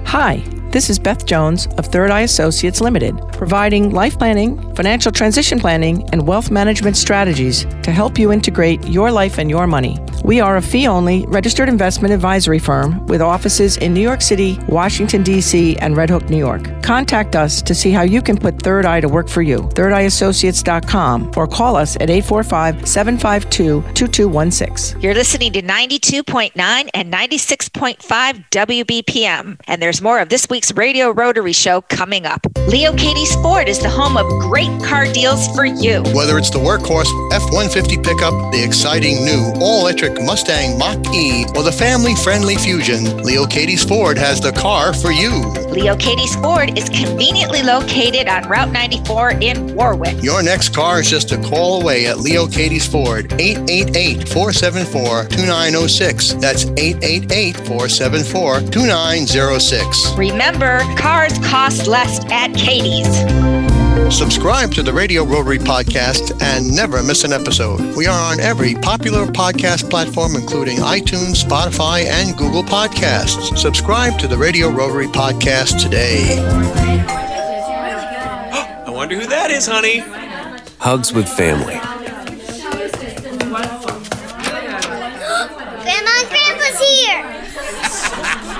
Hi. 0.06 0.40
This 0.72 0.88
is 0.88 0.98
Beth 0.98 1.26
Jones 1.26 1.66
of 1.76 1.84
Third 1.84 2.10
Eye 2.10 2.22
Associates 2.22 2.80
Limited, 2.80 3.14
providing 3.42 3.90
life 3.90 4.16
planning, 4.16 4.56
financial 4.76 5.10
transition 5.10 5.58
planning, 5.58 6.08
and 6.12 6.24
wealth 6.28 6.48
management 6.48 6.96
strategies 6.96 7.64
to 7.82 7.90
help 7.90 8.16
you 8.16 8.30
integrate 8.30 8.86
your 8.86 9.10
life 9.10 9.36
and 9.36 9.50
your 9.50 9.66
money. 9.66 9.98
We 10.22 10.38
are 10.38 10.58
a 10.58 10.62
fee 10.62 10.86
only 10.86 11.26
registered 11.26 11.68
investment 11.68 12.14
advisory 12.14 12.60
firm 12.60 13.04
with 13.08 13.20
offices 13.20 13.78
in 13.78 13.92
New 13.92 14.00
York 14.00 14.22
City, 14.22 14.60
Washington, 14.68 15.24
D.C., 15.24 15.76
and 15.78 15.96
Red 15.96 16.08
Hook, 16.10 16.30
New 16.30 16.38
York. 16.38 16.84
Contact 16.84 17.34
us 17.34 17.60
to 17.62 17.74
see 17.74 17.90
how 17.90 18.02
you 18.02 18.22
can 18.22 18.36
put 18.36 18.62
Third 18.62 18.86
Eye 18.86 19.00
to 19.00 19.08
work 19.08 19.28
for 19.28 19.42
you. 19.42 19.62
ThirdEyeAssociates.com 19.74 21.32
or 21.36 21.48
call 21.48 21.74
us 21.74 21.96
at 21.96 22.10
845 22.10 22.86
752 22.86 23.82
2216. 23.94 25.00
You're 25.00 25.14
listening 25.14 25.52
to 25.54 25.62
92.9 25.62 26.90
and 26.94 27.12
96.5 27.12 28.50
WBPM, 28.50 29.60
and 29.66 29.82
there's 29.82 30.00
more 30.00 30.20
of 30.20 30.28
this 30.28 30.48
week's 30.48 30.72
Radio 30.74 31.10
Rotary 31.10 31.52
show 31.52 31.80
coming 31.80 32.24
up. 32.24 32.46
Leo 32.68 32.92
Ford 33.36 33.68
is 33.68 33.78
the 33.78 33.88
home 33.88 34.16
of 34.16 34.26
great 34.40 34.82
car 34.82 35.06
deals 35.12 35.46
for 35.54 35.64
you. 35.64 36.02
Whether 36.14 36.38
it's 36.38 36.50
the 36.50 36.58
workhorse 36.58 37.10
F 37.32 37.42
150 37.52 37.98
pickup, 37.98 38.32
the 38.52 38.62
exciting 38.64 39.24
new 39.24 39.52
all 39.60 39.80
electric 39.80 40.20
Mustang 40.22 40.78
Mach 40.78 40.98
E, 41.14 41.44
or 41.56 41.62
the 41.62 41.72
family 41.72 42.14
friendly 42.14 42.56
Fusion, 42.56 43.22
Leo 43.22 43.44
Kaytes 43.44 43.86
Ford 43.86 44.16
has 44.16 44.40
the 44.40 44.52
car 44.52 44.94
for 44.94 45.10
you. 45.10 45.30
Leo 45.70 45.94
Kaytes 45.96 46.40
Ford 46.42 46.78
is 46.78 46.88
conveniently 46.88 47.62
located 47.62 48.28
on 48.28 48.48
Route 48.48 48.72
94 48.72 49.30
in 49.42 49.74
Warwick. 49.74 50.22
Your 50.22 50.42
next 50.42 50.74
car 50.74 51.00
is 51.00 51.10
just 51.10 51.32
a 51.32 51.38
call 51.38 51.82
away 51.82 52.06
at 52.06 52.18
Leo 52.18 52.46
Kaytes 52.46 52.90
Ford, 52.90 53.32
888 53.40 54.28
474 54.28 55.24
2906. 55.24 56.34
That's 56.34 56.64
888 56.76 57.56
474 57.56 58.60
2906. 58.70 60.12
Remember, 60.16 60.42
Remember, 60.52 60.78
cars 61.00 61.38
cost 61.38 61.86
less 61.86 62.18
at 62.30 62.50
Kaytes. 62.50 63.21
Subscribe 64.12 64.72
to 64.74 64.82
the 64.82 64.92
Radio 64.92 65.24
Rotary 65.24 65.58
podcast 65.58 66.40
and 66.42 66.70
never 66.76 67.02
miss 67.02 67.24
an 67.24 67.32
episode. 67.32 67.96
We 67.96 68.06
are 68.06 68.32
on 68.32 68.40
every 68.40 68.74
popular 68.74 69.26
podcast 69.26 69.88
platform, 69.88 70.36
including 70.36 70.78
iTunes, 70.78 71.42
Spotify, 71.42 72.04
and 72.04 72.36
Google 72.36 72.62
Podcasts. 72.62 73.56
Subscribe 73.56 74.18
to 74.18 74.28
the 74.28 74.36
Radio 74.36 74.68
Rotary 74.68 75.06
podcast 75.06 75.82
today. 75.82 76.38
I 78.86 78.90
wonder 78.90 79.18
who 79.18 79.26
that 79.26 79.50
is, 79.50 79.66
honey. 79.66 80.00
Hugs 80.78 81.12
with 81.12 81.28
family. 81.28 81.74
Grandma 85.82 86.10
and 86.20 86.28
Grandpa's 86.28 86.78
here. 86.78 87.22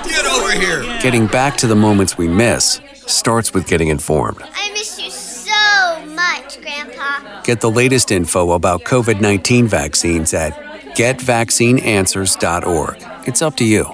Get 0.03 0.25
over 0.25 0.51
here. 0.51 0.81
Getting 0.99 1.27
back 1.27 1.57
to 1.57 1.67
the 1.67 1.75
moments 1.75 2.17
we 2.17 2.27
miss 2.27 2.81
starts 3.07 3.53
with 3.53 3.67
getting 3.67 3.89
informed. 3.89 4.39
I 4.41 4.71
miss 4.73 4.99
you 4.99 5.11
so 5.11 6.05
much, 6.07 6.59
Grandpa. 6.61 7.41
Get 7.43 7.61
the 7.61 7.69
latest 7.71 8.11
info 8.11 8.51
about 8.51 8.83
COVID 8.83 9.21
19 9.21 9.67
vaccines 9.67 10.33
at 10.33 10.53
getvaccineanswers.org. 10.95 13.27
It's 13.27 13.41
up 13.41 13.55
to 13.57 13.65
you. 13.65 13.85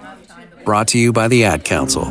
Brought 0.66 0.88
to 0.90 1.00
you 1.00 1.12
by 1.14 1.28
the 1.28 1.44
Ad 1.46 1.64
Council. 1.64 2.04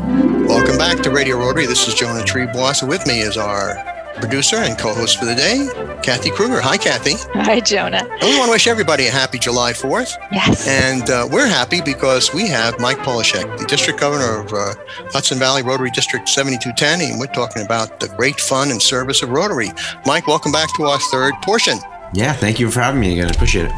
Welcome 0.49 0.79
back 0.79 0.99
to 1.03 1.11
Radio 1.11 1.37
Rotary. 1.39 1.67
This 1.67 1.87
is 1.87 1.95
Jonah 1.95 2.25
Triebwasser. 2.25 2.89
With 2.89 3.07
me 3.07 3.21
is 3.21 3.37
our 3.37 3.77
producer 4.19 4.57
and 4.57 4.79
co-host 4.79 5.19
for 5.19 5.25
the 5.25 5.35
day, 5.35 5.69
Kathy 6.03 6.31
Kruger. 6.31 6.61
Hi, 6.61 6.77
Kathy. 6.77 7.15
Hi, 7.35 7.61
Jonah. 7.61 7.99
And 7.99 8.23
we 8.23 8.37
want 8.37 8.49
to 8.49 8.53
wish 8.53 8.67
everybody 8.67 9.07
a 9.07 9.11
happy 9.11 9.39
July 9.39 9.73
4th. 9.73 10.17
Yes. 10.33 10.67
And 10.67 11.09
uh, 11.09 11.29
we're 11.31 11.47
happy 11.47 11.81
because 11.81 12.33
we 12.33 12.47
have 12.49 12.79
Mike 12.79 12.99
Polishek, 12.99 13.59
the 13.59 13.67
District 13.67 13.99
Governor 13.99 14.41
of 14.41 14.53
uh, 14.53 14.75
Hudson 15.13 15.39
Valley 15.39 15.63
Rotary 15.63 15.91
District 15.91 16.29
7210, 16.29 17.11
and 17.11 17.21
we're 17.21 17.27
talking 17.33 17.65
about 17.65 18.01
the 18.01 18.09
great 18.09 18.41
fun 18.41 18.71
and 18.71 18.81
service 18.81 19.23
of 19.23 19.31
Rotary. 19.31 19.71
Mike, 20.07 20.27
welcome 20.27 20.53
back 20.53 20.69
to 20.77 20.85
our 20.85 20.99
third 21.11 21.35
portion. 21.43 21.79
Yeah, 22.13 22.33
thank 22.33 22.59
you 22.59 22.71
for 22.71 22.81
having 22.81 23.01
me 23.01 23.13
again. 23.13 23.27
I 23.27 23.31
appreciate 23.31 23.67
it. 23.67 23.73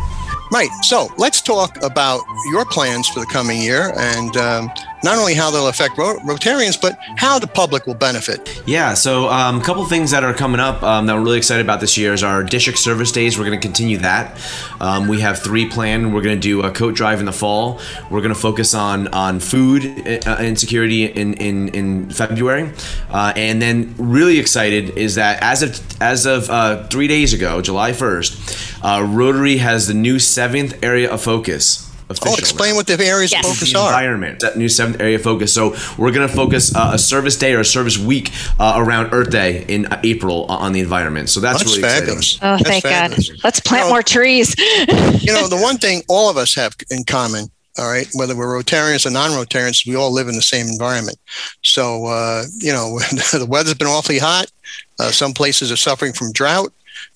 Right. 0.53 0.71
So 0.83 1.09
let's 1.17 1.41
talk 1.41 1.81
about 1.83 2.23
your 2.51 2.65
plans 2.65 3.09
for 3.09 3.21
the 3.21 3.27
coming 3.27 3.61
year 3.61 3.93
and 3.97 4.37
um, 4.37 4.71
not 5.03 5.19
only 5.19 5.35
how 5.35 5.51
they'll 5.51 5.69
affect 5.69 5.97
Rotarians, 5.97 6.81
but 6.81 6.99
how 7.17 7.39
the 7.39 7.47
public 7.47 7.87
will 7.87 7.95
benefit. 7.95 8.63
Yeah, 8.67 8.95
so 8.95 9.29
um, 9.29 9.61
a 9.61 9.65
couple 9.65 9.85
things 9.87 10.11
that 10.11 10.25
are 10.25 10.35
coming 10.35 10.61
up 10.61 10.83
um, 10.83 11.07
that 11.07 11.15
we're 11.15 11.23
really 11.23 11.39
excited 11.39 11.65
about 11.65 11.81
this 11.81 11.97
year 11.97 12.13
is 12.13 12.23
our 12.23 12.43
district 12.43 12.79
service 12.79 13.13
days. 13.13 13.39
We're 13.39 13.45
going 13.47 13.59
to 13.59 13.67
continue 13.67 13.99
that. 13.99 14.39
Um, 14.81 15.09
we 15.09 15.21
have 15.21 15.39
three 15.39 15.69
planned. 15.69 16.15
We're 16.15 16.23
going 16.23 16.37
to 16.37 16.41
do 16.41 16.63
a 16.63 16.71
coat 16.71 16.95
drive 16.95 17.21
in 17.21 17.27
the 17.27 17.33
fall. 17.33 17.81
We're 18.11 18.21
going 18.21 18.35
to 18.35 18.41
focus 18.41 18.75
on 18.75 19.09
on 19.09 19.41
food 19.41 19.85
uh, 20.27 20.37
insecurity 20.41 21.05
in 21.05 21.35
in, 21.35 21.69
in 21.69 22.11
February, 22.11 22.73
uh, 23.11 23.33
and 23.37 23.61
then 23.61 23.95
really 23.99 24.39
excited 24.39 24.91
is 24.91 25.15
that 25.17 25.43
as 25.43 25.63
of 25.63 26.03
as 26.03 26.27
of 26.27 26.49
uh, 26.51 26.87
three 26.89 27.09
days 27.09 27.33
ago, 27.33 27.61
July 27.61 27.93
first, 27.93 28.85
uh, 28.85 29.07
Rotary 29.07 29.59
has 29.59 29.87
the 29.87 29.95
new 29.95 30.19
seventh 30.19 30.83
area 30.83 31.11
of 31.11 31.23
focus 31.23 31.90
official. 32.11 32.33
Oh, 32.33 32.39
explain 32.39 32.75
what 32.75 32.87
the 32.87 33.03
areas 33.05 33.33
yes. 33.33 33.45
of 33.45 33.55
focus 33.55 33.75
are. 33.75 33.89
Environment, 33.89 34.41
that 34.41 34.57
new 34.57 34.69
seventh 34.69 35.01
area 35.01 35.17
of 35.17 35.23
focus. 35.23 35.53
So 35.55 35.77
we're 35.97 36.13
going 36.13 36.29
to 36.29 36.35
focus 36.35 36.75
uh, 36.75 36.91
a 36.95 36.99
service 36.99 37.37
day 37.37 37.55
or 37.55 37.61
a 37.61 37.65
service 37.65 37.99
week 37.99 38.31
uh, 38.59 38.75
around 38.77 39.13
Earth 39.13 39.31
Day 39.31 39.65
in 39.69 39.87
April 40.05 40.45
on 40.47 40.73
the 40.73 40.81
environment. 40.81 41.29
So 41.29 41.41
that's, 41.41 41.59
that's 41.59 41.77
really 41.77 41.83
fabulous. 41.83 42.37
Exciting. 42.37 42.49
Oh, 42.49 42.57
that's 42.57 42.69
thank 42.69 42.83
fabulous. 42.85 43.31
God. 43.31 43.41
Let's 43.45 43.61
plant 43.61 43.83
you 43.83 43.87
know, 43.87 43.95
more 43.95 44.03
trees. 44.03 44.55
you 44.59 45.33
know, 45.33 45.49
the 45.49 45.61
one 45.61 45.79
thing 45.79 46.03
all 46.09 46.31
of 46.31 46.37
us 46.37 46.55
have 46.55 46.77
in 46.91 47.05
common 47.05 47.51
all 47.79 47.89
right 47.89 48.09
whether 48.15 48.37
we're 48.37 48.61
rotarians 48.61 49.07
or 49.07 49.11
non-rotarians 49.11 49.87
we 49.87 49.95
all 49.95 50.13
live 50.13 50.29
in 50.29 50.35
the 50.35 50.43
same 50.43 50.67
environment 50.67 51.17
so 51.63 52.05
uh, 52.07 52.43
you 52.59 52.73
know 52.73 52.99
the 53.33 53.47
weather's 53.49 53.75
been 53.75 53.87
awfully 53.87 54.19
hot 54.19 54.51
uh, 54.99 55.11
some 55.11 55.33
places 55.33 55.71
are 55.71 55.77
suffering 55.77 56.13
from 56.13 56.33
drought 56.33 56.73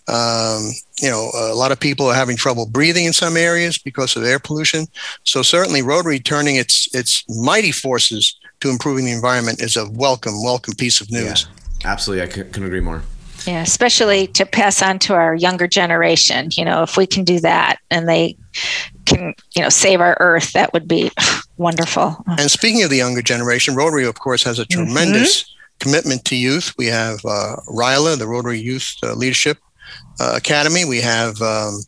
um, 0.06 0.70
you 1.00 1.10
know, 1.10 1.30
a 1.34 1.54
lot 1.54 1.72
of 1.72 1.80
people 1.80 2.06
are 2.06 2.14
having 2.14 2.36
trouble 2.36 2.66
breathing 2.66 3.06
in 3.06 3.12
some 3.12 3.36
areas 3.36 3.78
because 3.78 4.16
of 4.16 4.24
air 4.24 4.38
pollution. 4.38 4.86
So 5.24 5.42
certainly, 5.42 5.82
Rotary 5.82 6.20
turning 6.20 6.56
its 6.56 6.94
its 6.94 7.24
mighty 7.28 7.72
forces 7.72 8.38
to 8.60 8.70
improving 8.70 9.06
the 9.06 9.12
environment 9.12 9.62
is 9.62 9.76
a 9.76 9.88
welcome, 9.90 10.42
welcome 10.42 10.74
piece 10.74 11.00
of 11.00 11.10
news. 11.10 11.46
Yeah, 11.82 11.90
absolutely, 11.90 12.22
I 12.22 12.26
couldn't 12.26 12.64
agree 12.64 12.80
more. 12.80 13.02
Yeah, 13.46 13.62
especially 13.62 14.26
to 14.28 14.46
pass 14.46 14.80
on 14.82 14.98
to 15.00 15.14
our 15.14 15.34
younger 15.34 15.66
generation. 15.66 16.48
You 16.52 16.64
know, 16.64 16.82
if 16.82 16.96
we 16.96 17.06
can 17.06 17.24
do 17.24 17.40
that, 17.40 17.78
and 17.90 18.08
they 18.08 18.36
can, 19.06 19.34
you 19.54 19.62
know, 19.62 19.68
save 19.68 20.00
our 20.00 20.16
Earth, 20.20 20.52
that 20.52 20.72
would 20.74 20.86
be 20.86 21.10
wonderful. 21.56 22.22
And 22.26 22.50
speaking 22.50 22.82
of 22.82 22.90
the 22.90 22.98
younger 22.98 23.22
generation, 23.22 23.74
Rotary, 23.74 24.04
of 24.04 24.18
course, 24.18 24.42
has 24.44 24.58
a 24.58 24.66
mm-hmm. 24.66 24.84
tremendous. 24.84 25.42
Mm-hmm 25.42 25.50
commitment 25.80 26.24
to 26.24 26.36
youth. 26.36 26.72
We 26.78 26.86
have 26.86 27.18
uh, 27.24 27.56
RYLA, 27.68 28.16
the 28.16 28.28
Rotary 28.28 28.60
Youth 28.60 28.94
uh, 29.02 29.12
Leadership 29.14 29.58
Academy. 30.20 30.84
We 30.84 31.00
have 31.00 31.40
um, 31.42 31.80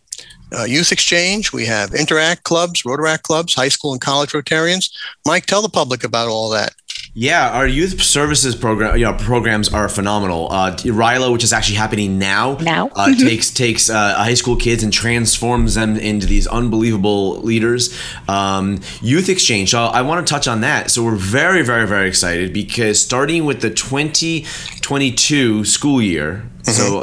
uh, 0.57 0.65
Youth 0.65 0.93
Exchange. 0.93 1.53
We 1.53 1.67
have 1.67 1.95
Interact 1.95 2.45
clubs, 2.45 2.83
Rotaract 2.83 3.23
clubs, 3.23 3.55
high 3.55 3.69
school 3.69 3.93
and 3.93 4.01
college 4.01 4.31
Rotarians. 4.31 4.91
Mike, 5.27 5.47
tell 5.47 5.63
the 5.63 5.69
public 5.69 6.05
about 6.05 6.29
all 6.29 6.51
that. 6.51 6.75
Yeah, 7.19 7.49
our 7.49 7.67
youth 7.67 8.03
services 8.03 8.55
program, 8.55 8.99
you 8.99 9.07
know, 9.07 9.15
programs 9.15 9.73
are 9.73 9.89
phenomenal. 9.89 10.53
Uh, 10.53 10.77
RYLA, 10.77 11.33
which 11.33 11.45
is 11.45 11.51
actually 11.51 11.77
happening 11.77 12.19
now, 12.19 12.59
now 12.61 12.89
uh, 12.89 13.07
mm-hmm. 13.07 13.27
takes 13.27 13.51
takes 13.51 13.89
uh, 13.89 14.15
high 14.17 14.35
school 14.35 14.55
kids 14.55 14.83
and 14.83 14.93
transforms 14.93 15.77
them 15.77 15.97
into 15.97 16.27
these 16.27 16.47
unbelievable 16.47 17.39
leaders. 17.39 17.99
Um, 18.29 18.81
youth 19.01 19.31
exchange. 19.31 19.71
So 19.71 19.85
I 19.85 20.03
want 20.03 20.27
to 20.27 20.31
touch 20.31 20.47
on 20.47 20.61
that. 20.61 20.91
So 20.91 21.03
we're 21.03 21.17
very, 21.17 21.63
very, 21.63 21.87
very 21.87 22.07
excited 22.07 22.53
because 22.53 23.01
starting 23.01 23.47
with 23.47 23.63
the 23.63 23.71
2022 23.71 25.65
school 25.65 26.03
year, 26.03 26.47
mm-hmm. 26.65 26.71
so 26.71 26.99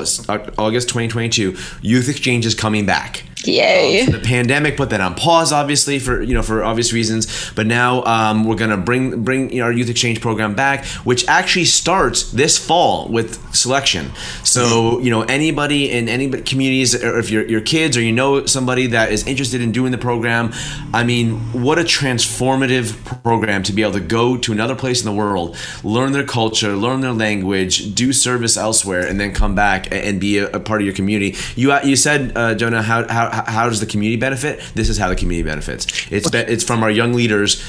August 0.60 0.90
2022, 0.90 1.58
youth 1.82 2.08
exchange 2.08 2.46
is 2.46 2.54
coming 2.54 2.86
back. 2.86 3.24
Yay! 3.46 4.02
Um, 4.02 4.06
so 4.08 4.18
the 4.18 4.24
pandemic 4.24 4.78
put 4.78 4.90
that 4.92 5.02
on 5.02 5.16
pause, 5.16 5.52
obviously 5.52 6.00
for 6.00 6.22
you 6.22 6.34
know 6.34 6.42
for 6.42 6.64
obvious 6.64 6.94
reasons. 6.94 7.52
But 7.56 7.68
now 7.68 8.04
um, 8.04 8.46
we're 8.46 8.56
gonna 8.56 8.78
bring 8.78 9.24
bring 9.24 9.52
you 9.52 9.60
know, 9.60 9.66
our 9.66 9.72
youth 9.72 9.90
exchange 9.90 10.22
program 10.22 10.56
back, 10.56 10.86
which 11.06 11.28
actually 11.28 11.66
starts 11.66 12.32
this 12.32 12.58
fall 12.58 13.08
with 13.10 13.56
selection. 13.56 14.12
So 14.44 15.00
you 15.00 15.10
know 15.10 15.24
anybody 15.24 15.92
in 15.92 16.10
any 16.10 16.30
communities, 16.30 16.96
or 17.02 17.20
if 17.20 17.30
your 17.30 17.46
your 17.48 17.62
kids 17.62 17.98
or 17.98 18.02
you 18.02 18.12
know 18.12 18.46
somebody 18.46 18.88
that 18.88 19.12
is 19.12 19.26
interested 19.28 19.62
in 19.62 19.72
doing 19.72 19.92
the 19.92 19.98
program, 19.98 20.52
I 20.94 21.04
mean, 21.04 21.40
what 21.54 21.80
a 21.80 21.84
transformative 21.84 23.24
program 23.24 23.64
to 23.64 23.74
be 23.74 23.82
able 23.82 23.94
to 23.94 24.00
go 24.00 24.38
to 24.38 24.52
another 24.52 24.76
place 24.76 25.04
in 25.04 25.06
the 25.06 25.18
world, 25.18 25.58
learn 25.84 26.12
their 26.12 26.26
culture, 26.26 26.76
learn 26.76 27.02
their 27.02 27.12
language, 27.12 27.94
do 27.96 28.14
service 28.14 28.58
elsewhere, 28.58 29.06
and 29.06 29.20
then 29.20 29.34
come 29.34 29.56
back 29.56 29.88
and 29.92 30.20
be 30.20 30.38
a, 30.38 30.50
a 30.52 30.60
part 30.60 30.82
of 30.82 30.86
your 30.86 30.96
community. 30.96 31.36
You 31.56 31.74
you 31.84 31.96
said 31.96 32.32
uh, 32.36 32.56
Jonah 32.56 32.82
how 32.82 33.08
how 33.12 33.30
how 33.34 33.70
does 33.70 33.80
the 33.80 33.86
community 33.86 34.20
benefit? 34.20 34.62
This 34.76 34.90
is 34.90 34.98
how 34.98 35.10
the 35.10 35.16
community 35.16 35.48
benefits. 35.48 36.08
It's 36.12 36.30
be, 36.30 36.40
it's 36.40 36.64
from 36.64 36.84
our 36.84 36.92
young 36.92 37.14
leaders 37.14 37.64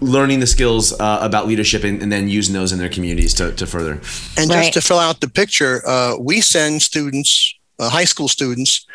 learning 0.00 0.40
the 0.40 0.46
skills 0.46 0.98
uh, 0.98 1.18
about 1.20 1.46
leadership 1.46 1.84
and, 1.84 2.02
and, 2.02 2.10
then 2.10 2.26
using 2.26 2.54
those 2.54 2.72
in 2.72 2.78
their 2.78 2.88
communities 2.88 3.34
to, 3.34 3.52
to 3.52 3.66
further. 3.66 4.00
And 4.38 4.48
right. 4.48 4.62
just 4.62 4.72
to 4.72 4.80
fill 4.80 4.98
out 4.98 5.20
the 5.20 5.28
picture, 5.28 5.86
uh, 5.86 6.16
we 6.18 6.40
send 6.40 6.80
students, 6.80 7.54
uh, 7.78 7.90
high 7.90 8.06
school 8.06 8.26
students, 8.26 8.86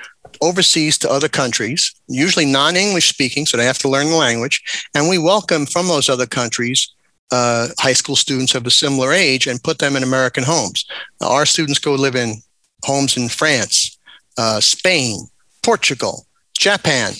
overseas 0.41 0.97
to 0.97 1.09
other 1.09 1.29
countries, 1.29 1.93
usually 2.07 2.45
non 2.45 2.75
English 2.75 3.07
speaking, 3.07 3.45
so 3.45 3.55
they 3.55 3.65
have 3.65 3.77
to 3.79 3.89
learn 3.89 4.09
the 4.09 4.15
language. 4.15 4.87
And 4.95 5.07
we 5.07 5.19
welcome 5.19 5.67
from 5.67 5.87
those 5.87 6.09
other 6.09 6.25
countries 6.25 6.91
uh, 7.31 7.67
high 7.79 7.93
school 7.93 8.15
students 8.15 8.55
of 8.55 8.65
a 8.65 8.71
similar 8.71 9.11
age 9.11 9.47
and 9.47 9.63
put 9.63 9.79
them 9.79 9.95
in 9.95 10.03
American 10.03 10.43
homes. 10.43 10.85
Now, 11.21 11.31
our 11.31 11.45
students 11.45 11.79
go 11.79 11.95
live 11.95 12.15
in 12.15 12.41
homes 12.83 13.17
in 13.17 13.29
France, 13.29 13.97
uh, 14.37 14.59
Spain, 14.59 15.27
Portugal, 15.65 16.27
Japan, 16.57 17.13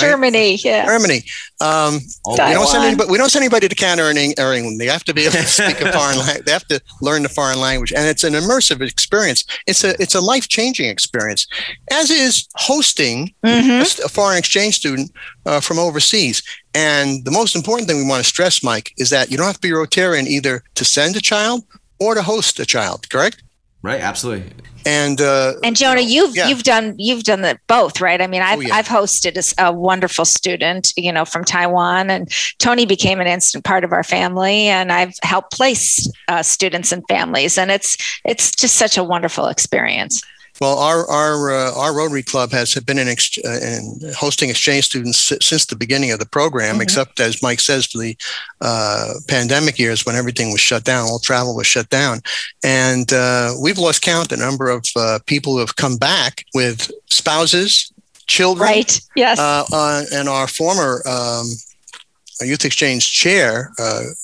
Germany, 0.00 0.56
yeah. 0.56 0.86
Germany. 0.86 1.22
Um, 1.60 2.00
we 2.26 2.36
don't 2.36 2.66
send 2.66 2.84
anybody. 2.84 3.10
We 3.10 3.18
don't 3.18 3.30
send 3.30 3.42
anybody 3.42 3.68
to 3.68 3.74
Canada 3.74 4.08
or 4.38 4.52
England. 4.52 4.80
They 4.80 4.86
have 4.86 5.04
to 5.04 5.14
be 5.14 5.22
able 5.22 5.32
to 5.32 5.46
speak 5.46 5.80
a 5.80 5.92
foreign 5.92 6.18
language. 6.18 6.44
They 6.44 6.52
have 6.52 6.66
to 6.68 6.80
learn 7.00 7.22
the 7.22 7.28
foreign 7.28 7.60
language, 7.60 7.92
and 7.92 8.06
it's 8.06 8.24
an 8.24 8.32
immersive 8.34 8.80
experience. 8.80 9.44
It's 9.66 9.84
a 9.84 10.00
it's 10.00 10.14
a 10.14 10.20
life 10.20 10.48
changing 10.48 10.88
experience, 10.88 11.46
as 11.90 12.10
is 12.10 12.48
hosting 12.54 13.34
mm-hmm. 13.44 14.04
a, 14.04 14.08
foreign 14.08 14.38
exchange 14.38 14.76
student 14.76 15.12
uh, 15.46 15.60
from 15.60 15.78
overseas. 15.78 16.42
And 16.74 17.24
the 17.24 17.30
most 17.30 17.54
important 17.54 17.88
thing 17.88 17.98
we 17.98 18.08
want 18.08 18.22
to 18.22 18.28
stress, 18.28 18.62
Mike, 18.62 18.92
is 18.96 19.10
that 19.10 19.30
you 19.30 19.36
don't 19.36 19.46
have 19.46 19.56
to 19.56 19.60
be 19.60 19.70
a 19.70 19.74
Rotarian 19.74 20.26
either 20.26 20.62
to 20.74 20.84
send 20.84 21.16
a 21.16 21.20
child 21.20 21.64
or 22.00 22.14
to 22.14 22.22
host 22.22 22.58
a 22.60 22.66
child. 22.66 23.08
Correct? 23.10 23.42
Right. 23.82 24.00
Absolutely 24.00 24.52
and 24.84 25.20
uh, 25.20 25.54
and 25.62 25.76
Jonah, 25.76 26.00
you've 26.00 26.36
yeah. 26.36 26.48
you've 26.48 26.62
done 26.62 26.94
you've 26.98 27.24
done 27.24 27.42
that 27.42 27.60
both, 27.66 28.00
right? 28.00 28.20
I 28.20 28.26
mean, 28.26 28.42
I've 28.42 28.58
oh, 28.58 28.62
yeah. 28.62 28.74
I've 28.74 28.86
hosted 28.86 29.36
a, 29.58 29.66
a, 29.66 29.72
wonderful 29.72 30.24
student, 30.24 30.92
you 30.96 31.12
know, 31.12 31.24
from 31.24 31.44
Taiwan, 31.44 32.10
and 32.10 32.30
Tony 32.58 32.86
became 32.86 33.20
an 33.20 33.26
instant 33.26 33.64
part 33.64 33.84
of 33.84 33.92
our 33.92 34.04
family, 34.04 34.68
and 34.68 34.92
I've 34.92 35.14
helped 35.22 35.52
place 35.52 36.10
uh, 36.28 36.42
students 36.42 36.92
and 36.92 37.04
families, 37.08 37.58
and 37.58 37.70
it's 37.70 37.96
it's 38.24 38.50
just 38.54 38.76
such 38.76 38.96
a 38.96 39.04
wonderful 39.04 39.46
experience. 39.46 40.22
Well, 40.62 40.78
our 40.78 41.10
our 41.10 41.50
uh, 41.50 41.74
our 41.74 41.92
Rotary 41.92 42.22
Club 42.22 42.52
has 42.52 42.72
been 42.76 42.96
in, 42.96 43.08
ex- 43.08 43.36
uh, 43.44 43.58
in 43.60 43.98
hosting 44.16 44.48
exchange 44.48 44.84
students 44.84 45.32
since 45.40 45.66
the 45.66 45.74
beginning 45.74 46.12
of 46.12 46.20
the 46.20 46.26
program, 46.26 46.74
mm-hmm. 46.74 46.82
except 46.82 47.18
as 47.18 47.42
Mike 47.42 47.58
says, 47.58 47.86
for 47.86 47.98
the 47.98 48.16
uh, 48.60 49.14
pandemic 49.26 49.76
years 49.76 50.06
when 50.06 50.14
everything 50.14 50.52
was 50.52 50.60
shut 50.60 50.84
down, 50.84 51.06
all 51.06 51.18
travel 51.18 51.56
was 51.56 51.66
shut 51.66 51.88
down, 51.88 52.20
and 52.62 53.12
uh, 53.12 53.54
we've 53.60 53.76
lost 53.76 54.02
count 54.02 54.28
the 54.28 54.36
number 54.36 54.70
of 54.70 54.86
uh, 54.94 55.18
people 55.26 55.54
who 55.54 55.58
have 55.58 55.74
come 55.74 55.96
back 55.96 56.44
with 56.54 56.92
spouses, 57.10 57.92
children, 58.28 58.62
right? 58.64 59.00
Yes, 59.16 59.40
uh, 59.40 60.04
and 60.12 60.28
our 60.28 60.46
former. 60.46 61.02
Um, 61.08 61.46
Youth 62.40 62.64
Exchange 62.64 63.12
chair, 63.12 63.70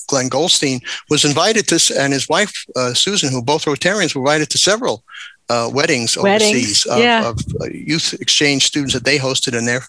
Glenn 0.07 0.27
Goldstein, 0.27 0.81
was 1.09 1.23
invited 1.23 1.69
to, 1.69 1.79
and 1.97 2.11
his 2.11 2.27
wife, 2.27 2.65
Susan, 2.93 3.31
who 3.31 3.41
both 3.41 3.63
Rotarians, 3.63 4.13
were 4.13 4.19
invited 4.19 4.49
to 4.49 4.57
several 4.57 5.05
uh, 5.49 5.69
weddings, 5.71 6.17
weddings, 6.17 6.51
overseas 6.51 6.85
of, 6.85 6.99
yeah. 6.99 7.27
of 7.29 7.39
uh, 7.61 7.65
youth 7.65 8.13
exchange 8.19 8.65
students 8.65 8.93
that 8.93 9.05
they 9.05 9.17
hosted 9.17 9.57
in 9.57 9.65
their 9.65 9.81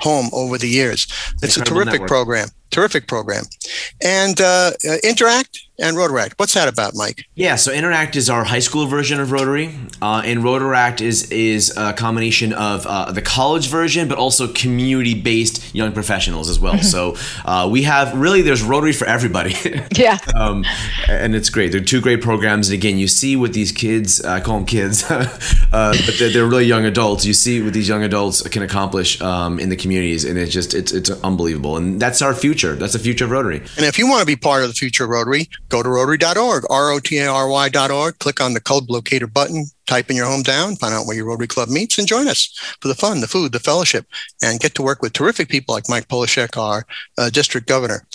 home 0.00 0.30
over 0.32 0.58
the 0.58 0.68
years. 0.68 1.06
It's 1.42 1.56
Incredible 1.56 1.60
a 1.60 1.84
terrific 1.84 1.92
network. 1.92 2.08
program 2.08 2.48
terrific 2.72 3.06
program. 3.06 3.44
And 4.02 4.40
uh, 4.40 4.72
uh, 4.88 4.96
Interact 5.04 5.60
and 5.78 5.96
Rotaract. 5.96 6.34
What's 6.36 6.54
that 6.54 6.68
about, 6.68 6.94
Mike? 6.94 7.26
Yeah, 7.34 7.56
so 7.56 7.72
Interact 7.72 8.14
is 8.14 8.30
our 8.30 8.44
high 8.44 8.60
school 8.60 8.86
version 8.86 9.20
of 9.20 9.32
Rotary, 9.32 9.74
uh, 10.00 10.22
and 10.24 10.40
Rotaract 10.40 11.00
is 11.00 11.30
is 11.32 11.76
a 11.76 11.92
combination 11.92 12.52
of 12.52 12.86
uh, 12.86 13.10
the 13.10 13.20
college 13.20 13.68
version, 13.68 14.08
but 14.08 14.16
also 14.16 14.52
community 14.52 15.14
based 15.14 15.74
young 15.74 15.92
professionals 15.92 16.48
as 16.48 16.60
well. 16.60 16.78
so 16.78 17.16
uh, 17.44 17.68
we 17.70 17.82
have 17.82 18.16
really 18.16 18.42
there's 18.42 18.62
Rotary 18.62 18.92
for 18.92 19.06
everybody. 19.06 19.54
yeah, 19.96 20.18
um, 20.36 20.64
and 21.08 21.34
it's 21.34 21.50
great. 21.50 21.72
They're 21.72 21.80
two 21.80 22.00
great 22.00 22.22
programs, 22.22 22.68
and 22.68 22.74
again, 22.74 22.98
you 22.98 23.08
see 23.08 23.34
what 23.34 23.52
these 23.52 23.72
kids 23.72 24.24
I 24.24 24.40
call 24.40 24.58
them 24.58 24.66
kids, 24.66 25.04
uh, 25.10 25.26
but 25.72 26.14
they're, 26.18 26.30
they're, 26.30 26.52
really 26.52 26.64
young 26.64 26.84
adults. 26.84 27.24
You 27.24 27.32
see 27.32 27.62
what 27.62 27.72
these 27.72 27.88
young 27.88 28.04
adults 28.04 28.42
can 28.48 28.62
accomplish 28.62 29.20
um, 29.20 29.58
in 29.58 29.68
the 29.68 29.76
communities, 29.76 30.24
and 30.24 30.38
it's 30.38 30.52
just 30.52 30.74
it's 30.74 30.92
it's 30.92 31.10
unbelievable, 31.22 31.76
and 31.76 31.98
that's 31.98 32.22
our 32.22 32.34
future 32.34 32.61
future. 32.62 32.76
That's 32.76 32.92
the 32.92 32.98
future 32.98 33.24
of 33.24 33.30
Rotary. 33.30 33.58
And 33.76 33.86
if 33.86 33.98
you 33.98 34.08
want 34.08 34.20
to 34.20 34.26
be 34.26 34.36
part 34.36 34.62
of 34.62 34.68
the 34.68 34.74
future 34.74 35.04
of 35.04 35.10
Rotary, 35.10 35.48
go 35.68 35.82
to 35.82 35.88
rotary.org, 35.88 36.64
R 36.70 36.90
O 36.90 36.98
T 37.00 37.18
A 37.18 37.28
R 37.28 37.48
Y.org, 37.48 38.18
click 38.18 38.40
on 38.40 38.54
the 38.54 38.60
code 38.60 38.88
locator 38.88 39.26
button, 39.26 39.66
type 39.86 40.10
in 40.10 40.16
your 40.16 40.26
hometown, 40.26 40.78
find 40.78 40.94
out 40.94 41.06
where 41.06 41.16
your 41.16 41.26
Rotary 41.26 41.46
Club 41.46 41.68
meets, 41.68 41.98
and 41.98 42.06
join 42.06 42.28
us 42.28 42.48
for 42.80 42.88
the 42.88 42.94
fun, 42.94 43.20
the 43.20 43.26
food, 43.26 43.52
the 43.52 43.58
fellowship, 43.60 44.06
and 44.42 44.60
get 44.60 44.74
to 44.74 44.82
work 44.82 45.02
with 45.02 45.12
terrific 45.12 45.48
people 45.48 45.74
like 45.74 45.88
Mike 45.88 46.08
Polishek, 46.08 46.56
our 46.56 46.84
uh, 47.18 47.30
district 47.30 47.66
governor. 47.66 48.06